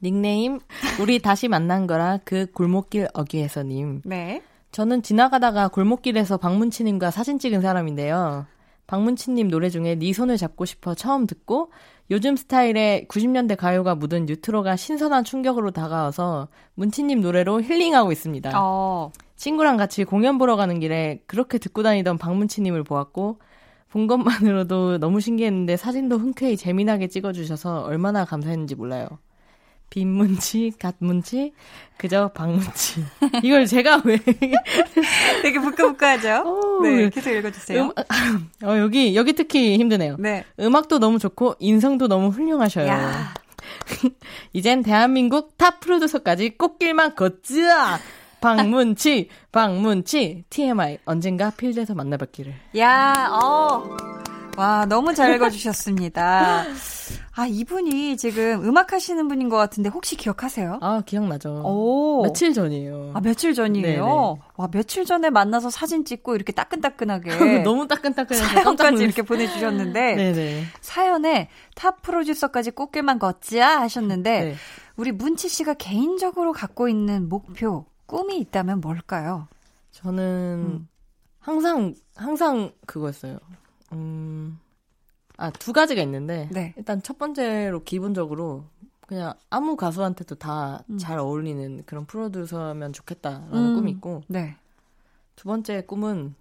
[0.00, 0.60] 닉네임
[1.00, 4.02] 우리 다시 만난 거라 그 골목길 어귀에서님.
[4.04, 4.40] 네.
[4.72, 8.46] 저는 지나가다가 골목길에서 박문치님과 사진 찍은 사람인데요.
[8.86, 11.70] 박문치님 노래 중에 네 손을 잡고 싶어 처음 듣고
[12.10, 18.50] 요즘 스타일의 90년대 가요가 묻은 뉴트로가 신선한 충격으로 다가와서 문치님 노래로 힐링하고 있습니다.
[18.56, 23.38] 어, 친구랑 같이 공연 보러 가는 길에 그렇게 듣고 다니던 박문치님을 보았고
[23.90, 29.06] 본 것만으로도 너무 신기했는데 사진도 흔쾌히 재미나게 찍어주셔서 얼마나 감사했는지 몰라요.
[29.90, 31.52] 빈문치, 갓문치,
[31.96, 33.04] 그저 박문치.
[33.42, 34.16] 이걸 제가 왜
[35.42, 36.44] 되게 부끄부끄하죠?
[36.46, 37.84] 어, 네, 계속 읽어주세요.
[37.86, 40.16] 음, 어, 여기 여기 특히 힘드네요.
[40.18, 40.44] 네.
[40.58, 42.86] 음악도 너무 좋고 인성도 너무 훌륭하셔요.
[42.86, 43.34] 야,
[44.54, 47.98] 이젠 대한민국 top 프로듀서까지 꽃길만 걷자.
[48.40, 52.54] 박문치, 박문치, TMI 언젠가 필드에서 만나뵙기를.
[52.78, 53.96] 야, 어.
[54.56, 56.64] 와, 너무 잘 읽어주셨습니다.
[57.32, 60.78] 아, 이분이 지금 음악 하시는 분인 것 같은데 혹시 기억하세요?
[60.82, 61.62] 아 기억나죠.
[61.64, 62.22] 오.
[62.22, 63.12] 며칠 전이에요.
[63.14, 64.04] 아, 며칠 전이에요?
[64.04, 64.40] 네네.
[64.56, 67.60] 와, 며칠 전에 만나서 사진 찍고 이렇게 따끈따끈하게.
[67.64, 69.02] 너무 따끈따끈해서 사연까지.
[69.02, 70.16] 이렇게 보내주셨는데.
[70.16, 70.64] 네네.
[70.82, 74.54] 사연에 top 프로듀서까지 꽃길만 걷자 하셨는데, 네.
[74.96, 79.48] 우리 문치 씨가 개인적으로 갖고 있는 목표, 꿈이 있다면 뭘까요?
[79.92, 80.88] 저는 음.
[81.38, 83.38] 항상 항상 그거였어요.
[83.92, 84.58] 음.
[85.36, 86.74] 아, 두 가지가 있는데 네.
[86.76, 88.64] 일단 첫 번째로 기본적으로
[89.06, 90.98] 그냥 아무 가수한테도 다 음.
[90.98, 93.74] 잘 어울리는 그런 프로듀서면 좋겠다라는 음.
[93.74, 94.56] 꿈이 있고 네.
[95.36, 96.34] 두 번째 꿈은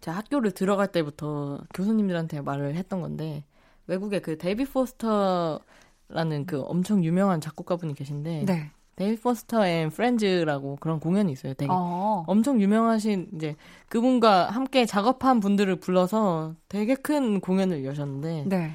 [0.00, 3.44] 제가 학교를 들어갈 때부터 교수님들한테 말을 했던 건데
[3.86, 8.72] 외국에 그 David Foster라는 그 엄청 유명한 작곡가분이 계신데 네.
[9.00, 11.54] David Foster and Friends라고 그런 공연이 있어요.
[11.54, 12.22] 되게 어.
[12.26, 13.56] 엄청 유명하신 이제
[13.88, 18.72] 그분과 함께 작업한 분들을 불러서 되게 큰 공연을 여셨는데 네.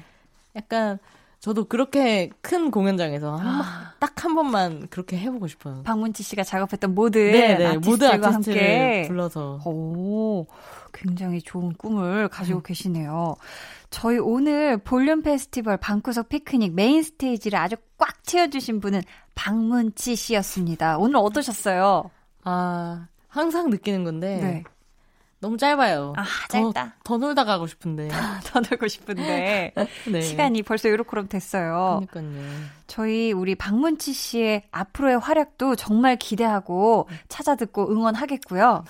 [0.56, 0.98] 약간
[1.38, 3.94] 저도 그렇게 큰 공연장에서 아.
[4.00, 5.82] 딱 한 번만 그렇게 해보고 싶어요.
[5.84, 10.46] 박문치 씨가 작업했던 모든 네네 아티스트들과 모든 아티스트를 함께 불러서 오,
[10.92, 12.28] 굉장히 좋은 꿈을 음.
[12.32, 13.36] 가지고 계시네요.
[13.90, 19.02] 저희 오늘 볼륨 페스티벌 방구석 피크닉 메인 스테이지를 아주 꽉 채워주신 분은
[19.34, 20.98] 박문치 씨였습니다.
[20.98, 22.10] 오늘 어떠셨어요?
[22.44, 24.64] 아 항상 느끼는 건데 네.
[25.46, 26.12] 너무 짧아요.
[26.16, 26.96] 아, 더, 짧다.
[27.04, 28.08] 더 놀다 가고 싶은데.
[28.46, 29.72] 더 놀고 싶은데
[30.10, 30.20] 네.
[30.20, 32.02] 시간이 벌써 요렇게럼 됐어요.
[32.10, 32.42] 그러니까요.
[32.88, 38.84] 저희 우리 박문치 씨의 앞으로의 활약도 정말 기대하고 찾아듣고 응원하겠고요.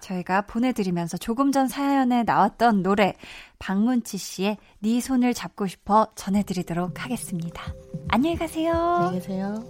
[0.00, 3.14] 저희가 보내드리면서 조금 전 사연에 나왔던 노래
[3.58, 7.72] 박문치 씨의 네 손을 잡고 싶어 전해드리도록 하겠습니다.
[8.10, 8.72] 안녕히 가세요.
[8.74, 9.64] 안녕히 계세요.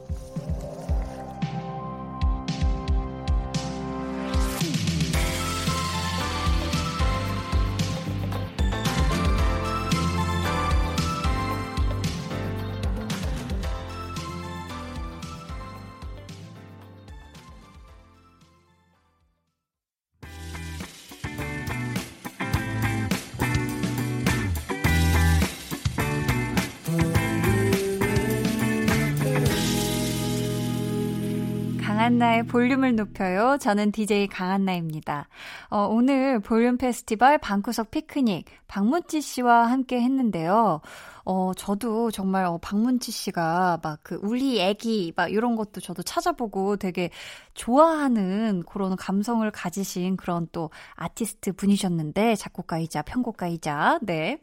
[32.03, 33.59] 강한나의 볼륨을 높여요.
[33.61, 35.29] 저는 DJ 강한나입니다.
[35.71, 40.81] 어, 오늘 볼륨 페스티벌 방구석 피크닉 박문치 씨와 함께 했는데요.
[41.25, 46.77] 어, 저도 정말 어, 박문치 씨가 막 그 우리 애기 막 이런 것도 저도 찾아보고
[46.77, 47.11] 되게
[47.55, 54.39] 좋아하는 그런 감성을 가지신 그런 또 아티스트 분이셨는데 작곡가이자 편곡가이자 네.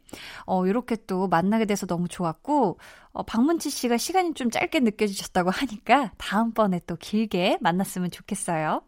[0.46, 2.80] 어, 이렇게 또 만나게 돼서 너무 좋았고
[3.12, 8.82] 어, 박문치 씨가 시간이 좀 짧게 느껴지셨다고 하니까 다음번에 또 길게 만났으면 좋겠어요.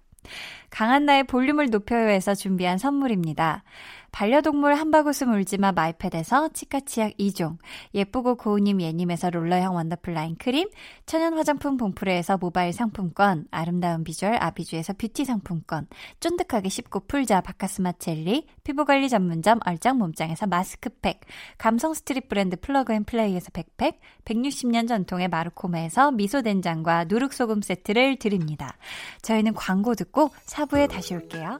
[0.70, 3.64] 강한나의 볼륨을 높여요에서 준비한 선물입니다.
[4.12, 7.58] 반려동물 한바구스 물지마 마이패드에서 치카치약 2종,
[7.96, 10.70] 예쁘고 고운님 예님에서 롤러형 원더풀 라인 크림,
[11.06, 15.88] 천연 화장품 봉프레에서 모바일 상품권, 아름다운 비주얼 아비주에서 뷰티 상품권,
[16.20, 21.22] 쫀득하게 씹고 풀자 바카스마 젤리, 피부관리 전문점 얼짱 몸짱에서 마스크팩,
[21.58, 28.76] 감성 스트릿 브랜드 플러그앤플레이에서 백팩, 160년 전통의 마르코메에서 미소된장과 누룩소금 세트를 드립니다.
[29.22, 31.60] 저희는 광고 듣고 4부에 다시 올게요.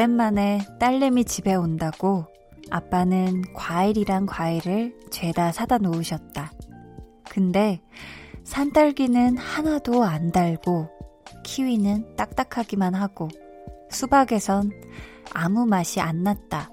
[0.00, 2.24] 오랜만에 딸내미 집에 온다고
[2.70, 6.52] 아빠는 과일이랑 과일을 죄다 사다 놓으셨다.
[7.28, 7.82] 근데
[8.44, 10.88] 산딸기는 하나도 안 달고
[11.44, 13.28] 키위는 딱딱하기만 하고
[13.90, 14.72] 수박에선
[15.34, 16.70] 아무 맛이 안 났다.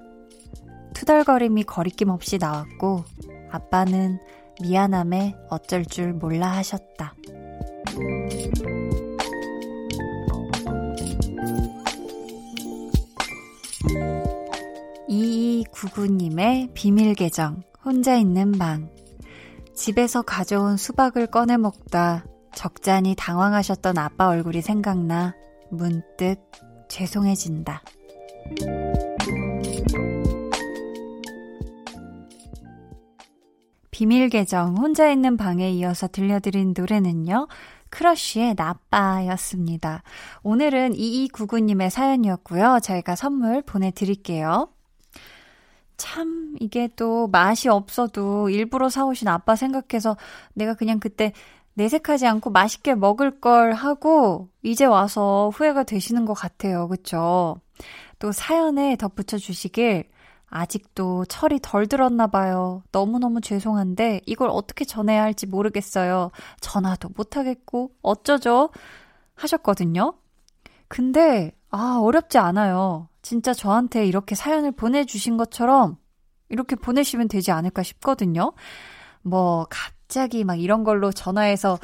[0.93, 3.03] 투덜거림이 거리낌 없이 나왔고
[3.51, 4.19] 아빠는
[4.61, 7.13] 미안함에 어쩔 줄 몰라 하셨다.
[15.09, 18.89] 2299님의 비밀 계정, 혼자 있는 방.
[19.73, 25.35] 집에서 가져온 수박을 꺼내 먹다 적잖이 당황하셨던 아빠 얼굴이 생각나
[25.69, 26.37] 문득
[26.89, 27.83] 죄송해진다.
[33.91, 37.47] 비밀 계정 혼자 있는 방에 이어서 들려드린 노래는요.
[37.89, 40.03] 크러쉬의 나빠였습니다.
[40.43, 42.79] 오늘은 2299님의 사연이었고요.
[42.83, 44.69] 저희가 선물 보내드릴게요.
[45.97, 50.15] 참, 이게 또 맛이 없어도 일부러 사오신 아빠 생각해서
[50.53, 51.33] 내가 그냥 그때
[51.73, 56.87] 내색하지 않고 맛있게 먹을 걸 하고 이제 와서 후회가 되시는 것 같아요.
[56.87, 57.59] 그쵸?
[58.19, 60.05] 또 사연에 덧붙여 주시길
[60.49, 62.81] 아직도 철이 덜 들었나 봐요.
[62.91, 66.31] 너무너무 죄송한데 이걸 어떻게 전해야 할지 모르겠어요.
[66.61, 68.69] 전화도 못 하겠고 어쩌죠?
[69.35, 70.13] 하셨거든요.
[70.87, 73.09] 근데 아, 어렵지 않아요.
[73.28, 75.97] 진짜 저한테 이렇게 사연을 보내주신 것처럼
[76.47, 78.53] 이렇게 보내시면 되지 않을까 싶거든요.
[79.21, 81.78] 뭐, 갑자기 막 이런 걸로 전화해서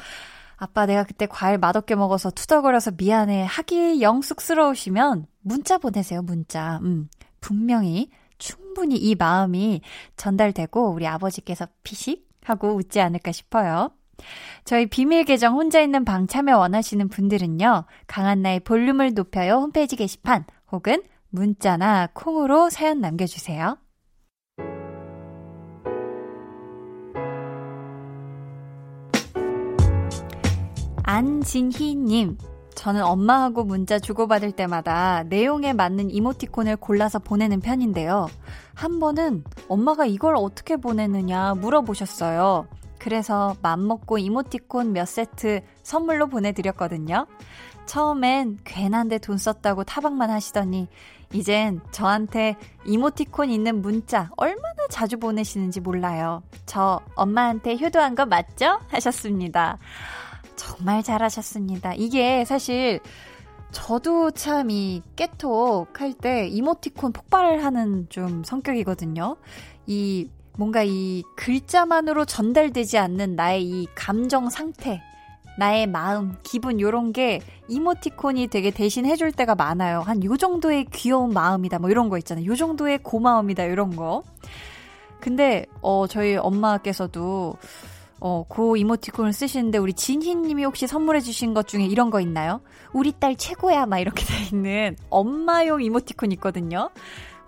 [0.56, 6.78] 아빠 내가 그때 과일 맛없게 먹어서 투덜거려서 미안해 하기 영 쑥스러우시면 문자 보내세요, 문자.
[6.82, 7.10] 음,
[7.42, 9.82] 분명히 충분히 이 마음이
[10.16, 13.90] 전달되고 우리 아버지께서 피식 하고 웃지 않을까 싶어요.
[14.64, 17.84] 저희 비밀 계정 혼자 있는 방 참여 원하시는 분들은요.
[18.06, 21.02] 강한나의 볼륨을 높여요 홈페이지 게시판 혹은
[21.34, 23.76] 문자나 콩으로 사연 남겨주세요.
[31.02, 32.38] 안진희님,
[32.76, 38.28] 저는 엄마하고 문자 주고받을 때마다 내용에 맞는 이모티콘을 골라서 보내는 편인데요.
[38.72, 42.68] 한 번은 엄마가 이걸 어떻게 보내느냐 물어보셨어요.
[42.98, 47.26] 그래서 맘먹고 이모티콘 몇 세트 선물로 보내드렸거든요.
[47.86, 50.88] 처음엔 괜한데 돈 썼다고 타박만 하시더니
[51.34, 52.56] 이젠 저한테
[52.86, 56.42] 이모티콘 있는 문자 얼마나 자주 보내시는지 몰라요.
[56.64, 58.78] 저 엄마한테 효도한 거 맞죠?
[58.88, 59.78] 하셨습니다.
[60.56, 61.94] 정말 잘하셨습니다.
[61.94, 63.00] 이게 사실
[63.72, 69.36] 저도 참 이 깨톡 할 때 이모티콘 폭발을 하는 좀 성격이거든요.
[69.86, 75.02] 이 뭔가 이 글자만으로 전달되지 않는 나의 이 감정 상태,
[75.58, 80.00] 나의 마음, 기분 요런 게 이모티콘이 되게 대신 해줄 때가 많아요.
[80.00, 82.46] 한 요 정도의 귀여운 마음이다 뭐 이런 거 있잖아요.
[82.46, 84.22] 요 정도의 고마움이다 이런 거.
[85.20, 87.56] 근데 어 저희 엄마께서도
[88.20, 92.60] 어, 고 이모티콘을 쓰시는데 우리 진희님이 혹시 선물해 주신 것 중에 이런 거 있나요?
[92.92, 96.90] 우리 딸 최고야 막 이렇게 돼 있는 엄마용 이모티콘 있거든요.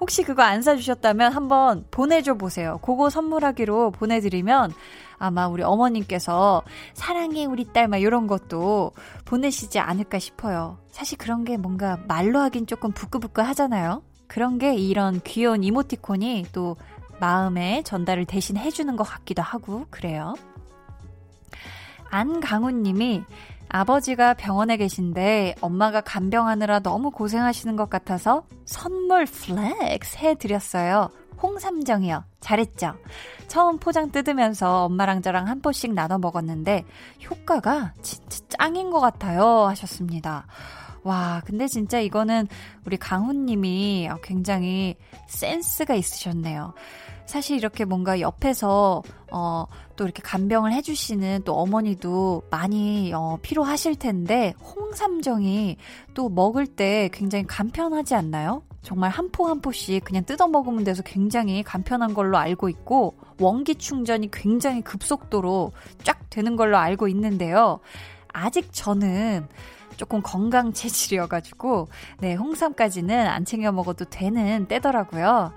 [0.00, 2.78] 혹시 그거 안 사주셨다면 한번 보내줘 보세요.
[2.82, 4.72] 그거 선물하기로 보내드리면
[5.18, 8.92] 아마 우리 어머님께서 사랑해 우리 딸 막 이런 것도
[9.24, 10.78] 보내시지 않을까 싶어요.
[10.90, 14.02] 사실 그런 게 뭔가 말로 하긴 조금 부끄부끄 하잖아요.
[14.26, 16.76] 그런 게 이런 귀여운 이모티콘이 또
[17.20, 20.34] 마음에 전달을 대신 해주는 것 같기도 하고 그래요.
[22.10, 23.24] 안강훈님이
[23.68, 31.10] 아버지가 병원에 계신데 엄마가 간병하느라 너무 고생하시는 것 같아서 선물 flex 해드렸어요.
[31.42, 32.24] 홍삼정이요.
[32.40, 32.94] 잘했죠?
[33.48, 36.84] 처음 포장 뜯으면서 엄마랑 저랑 한 포씩 나눠 먹었는데
[37.28, 39.66] 효과가 진짜 짱인 것 같아요.
[39.66, 40.46] 하셨습니다.
[41.02, 42.48] 와, 근데 진짜 이거는
[42.84, 44.96] 우리 강훈님이 굉장히
[45.28, 46.74] 센스가 있으셨네요.
[47.26, 49.02] 사실 이렇게 뭔가 옆에서
[49.32, 49.66] 어,
[49.96, 55.76] 또 이렇게 간병을 해주시는 또 어머니도 많이 어, 필요하실 텐데 홍삼정이
[56.14, 58.62] 또 먹을 때 굉장히 간편하지 않나요?
[58.82, 63.74] 정말 한 포 한 포씩 그냥 뜯어 먹으면 돼서 굉장히 간편한 걸로 알고 있고 원기
[63.74, 65.72] 충전이 굉장히 급속도로
[66.04, 67.80] 쫙 되는 걸로 알고 있는데요.
[68.28, 69.48] 아직 저는
[69.96, 71.88] 조금 건강 체질이어가지고
[72.20, 75.52] 네 홍삼까지는 안 챙겨 먹어도 되는 때더라고요.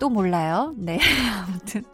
[0.00, 0.74] 또 몰라요.
[0.76, 0.98] 네
[1.46, 1.84] 아무튼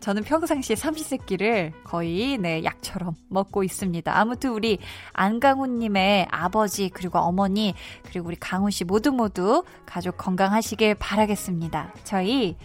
[0.00, 4.18] 저는 평상시에 삼시세끼를 거의 네 약처럼 먹고 있습니다.
[4.18, 4.78] 아무튼 우리
[5.12, 11.94] 안강훈님의 아버지 그리고 어머니 그리고 우리 강훈 씨 모두 모두 가족 건강하시길 바라겠습니다.
[12.02, 12.56] 저희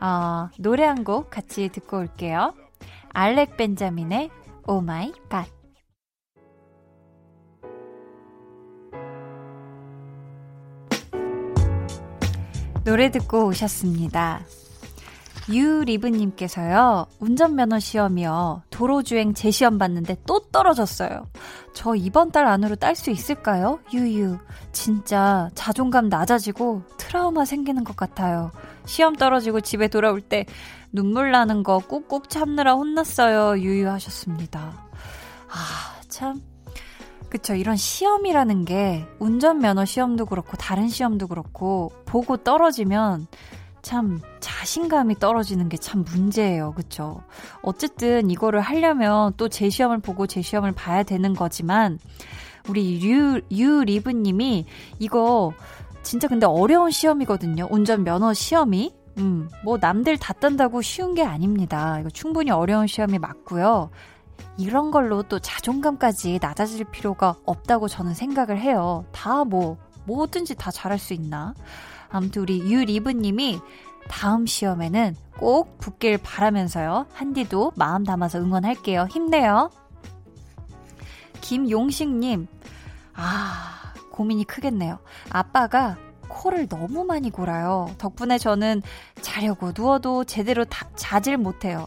[0.00, 2.54] 어, 노래 한 곡 같이 듣고 올게요.
[3.12, 4.30] 알렉 벤자민의
[4.66, 5.57] Oh My God.
[12.88, 14.40] 노래 듣고 오셨습니다.
[15.50, 18.62] 유리브님께서요, 운전면허 시험이요.
[18.70, 21.26] 도로주행 재시험 봤는데 또 떨어졌어요.
[21.74, 23.78] 저 이번 달 안으로 딸 수 있을까요?
[23.92, 24.38] 유유.
[24.72, 28.52] 진짜 자존감 낮아지고 트라우마 생기는 것 같아요.
[28.86, 30.46] 시험 떨어지고 집에 돌아올 때
[30.90, 33.60] 눈물 나는 거 꾹꾹 참느라 혼났어요.
[33.60, 34.60] 유유 하셨습니다.
[35.50, 36.40] 아, 참.
[37.28, 37.54] 그쵸.
[37.54, 43.26] 이런 시험이라는 게 운전면허 시험도 그렇고 다른 시험도 그렇고 보고 떨어지면
[43.82, 46.72] 참 자신감이 떨어지는 게 참 문제예요.
[46.72, 47.22] 그쵸?
[47.62, 51.98] 어쨌든 이거를 하려면 또제 시험을 보고 제 시험을 봐야 되는 거지만
[52.68, 54.66] 우리 유, 유리브 님이
[54.98, 55.52] 이거
[56.02, 57.68] 진짜 근데 어려운 시험이거든요.
[57.70, 58.94] 운전 면허 시험이.
[59.18, 61.98] 음, 뭐 남들 다 딴다고 쉬운 게 아닙니다.
[62.00, 63.90] 이거 충분히 어려운 시험이 맞고요.
[64.56, 69.04] 이런 걸로 또 자존감까지 낮아질 필요가 없다고 저는 생각을 해요.
[69.12, 71.54] 다 뭐, 뭐든지 다 잘할 수 있나?
[72.10, 73.60] 아무튼 우리 유리브님이
[74.08, 77.06] 다음 시험에는 꼭 붙길 바라면서요.
[77.12, 79.06] 한디도 마음 담아서 응원할게요.
[79.10, 79.70] 힘내요.
[81.40, 82.48] 김용식님,
[83.14, 84.98] 아, 고민이 크겠네요.
[85.30, 85.96] 아빠가
[86.28, 87.90] 코를 너무 많이 골아요.
[87.98, 88.82] 덕분에 저는
[89.20, 91.86] 자려고 누워도 제대로 다, 자질 못해요.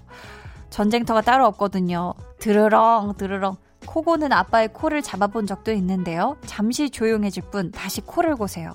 [0.72, 2.16] 전쟁터가 따로 없거든요.
[2.40, 3.58] 드르렁, 드르렁.
[3.86, 6.38] 코 고는 아빠의 코를 잡아본 적도 있는데요.
[6.46, 8.72] 잠시 조용해질 뿐 다시 코를 고세요.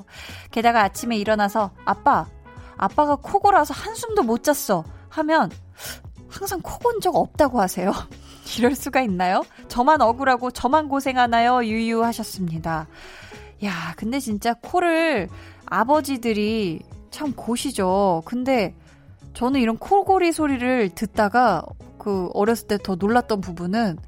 [0.50, 2.26] 게다가 아침에 일어나서 아빠,
[2.76, 4.84] 아빠가 코 골아서 한숨도 못 잤어.
[5.08, 5.50] 하면
[6.28, 7.92] 항상 코곤 적 없다고 하세요.
[8.58, 9.42] 이럴 수가 있나요?
[9.68, 11.64] 저만 억울하고 저만 고생하나요?
[11.64, 12.86] 유유하셨습니다.
[13.64, 15.28] 야, 근데 진짜 코를
[15.64, 16.80] 아버지들이
[17.10, 18.22] 참 고시죠.
[18.26, 18.74] 근데
[19.36, 21.62] 저는 이런 코골이 소리를 듣다가
[21.98, 23.98] 그 어렸을 때 더 놀랐던 부분은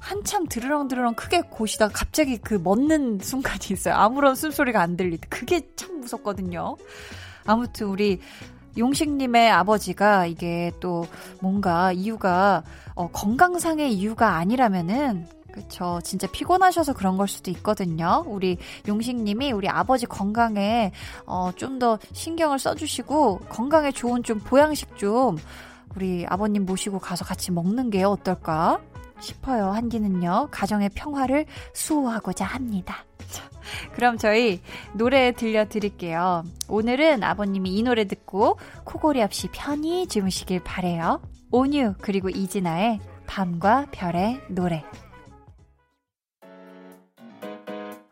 [0.00, 3.94] 한참 드르렁드르렁 크게 고시다가 갑자기 그 멎는 순간이 있어요.
[3.94, 5.26] 아무런 숨소리가 안 들릴 때.
[5.28, 6.76] 그게 참 무섭거든요.
[7.44, 8.20] 아무튼 우리
[8.78, 11.06] 용식님의 아버지가 이게 또
[11.40, 12.62] 뭔가 이유가
[12.94, 16.00] 어, 건강상의 이유가 아니라면은 그쵸.
[16.04, 18.24] 진짜 피곤하셔서 그런 걸 수도 있거든요.
[18.26, 20.92] 우리 용식님이 우리 아버지 건강에
[21.26, 25.36] 어, 좀 더 신경을 써주시고 건강에 좋은 좀 보양식 좀
[25.94, 28.80] 우리 아버님 모시고 가서 같이 먹는 게 어떨까
[29.20, 29.70] 싶어요.
[29.70, 33.04] 한디는요, 가정의 평화를 수호하고자 합니다.
[33.94, 34.60] 그럼 저희
[34.94, 36.44] 노래 들려드릴게요.
[36.68, 41.20] 오늘은 아버님이 이 노래 듣고 코골이 없이 편히 주무시길 바래요.
[41.50, 44.84] 온유 그리고 이진아의 밤과 별의 노래.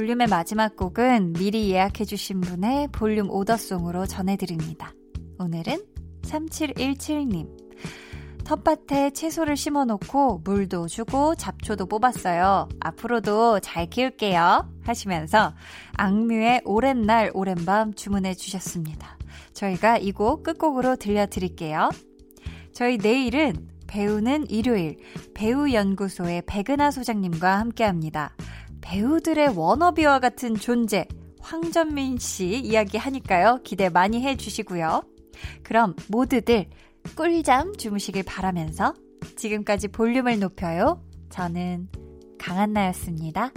[0.00, 4.94] 볼륨의 마지막 곡은 미리 예약해주신 분의 볼륨 오더송으로 전해드립니다.
[5.38, 5.84] 오늘은
[6.22, 7.46] 3717님.
[8.42, 12.70] 텃밭에 채소를 심어 놓고 물도 주고 잡초도 뽑았어요.
[12.80, 14.72] 앞으로도 잘 키울게요.
[14.84, 15.54] 하시면서
[15.98, 19.18] 악뮤의 오랜 날, 오랜 밤 주문해 주셨습니다.
[19.52, 21.90] 저희가 이 곡 끝곡으로 들려드릴게요.
[22.72, 24.96] 저희 내일은 배우는 일요일
[25.34, 28.32] 배우연구소의 백은하 소장님과 함께 합니다.
[28.80, 31.06] 배우들의 워너비와 같은 존재,
[31.40, 33.60] 황전민 씨 이야기 하니까요.
[33.64, 35.02] 기대 많이 해 주시고요.
[35.62, 36.68] 그럼 모두들
[37.16, 38.94] 꿀잠 주무시길 바라면서
[39.36, 41.02] 지금까지 볼륨을 높여요.
[41.30, 41.88] 저는
[42.38, 43.52] 강한나였습니다.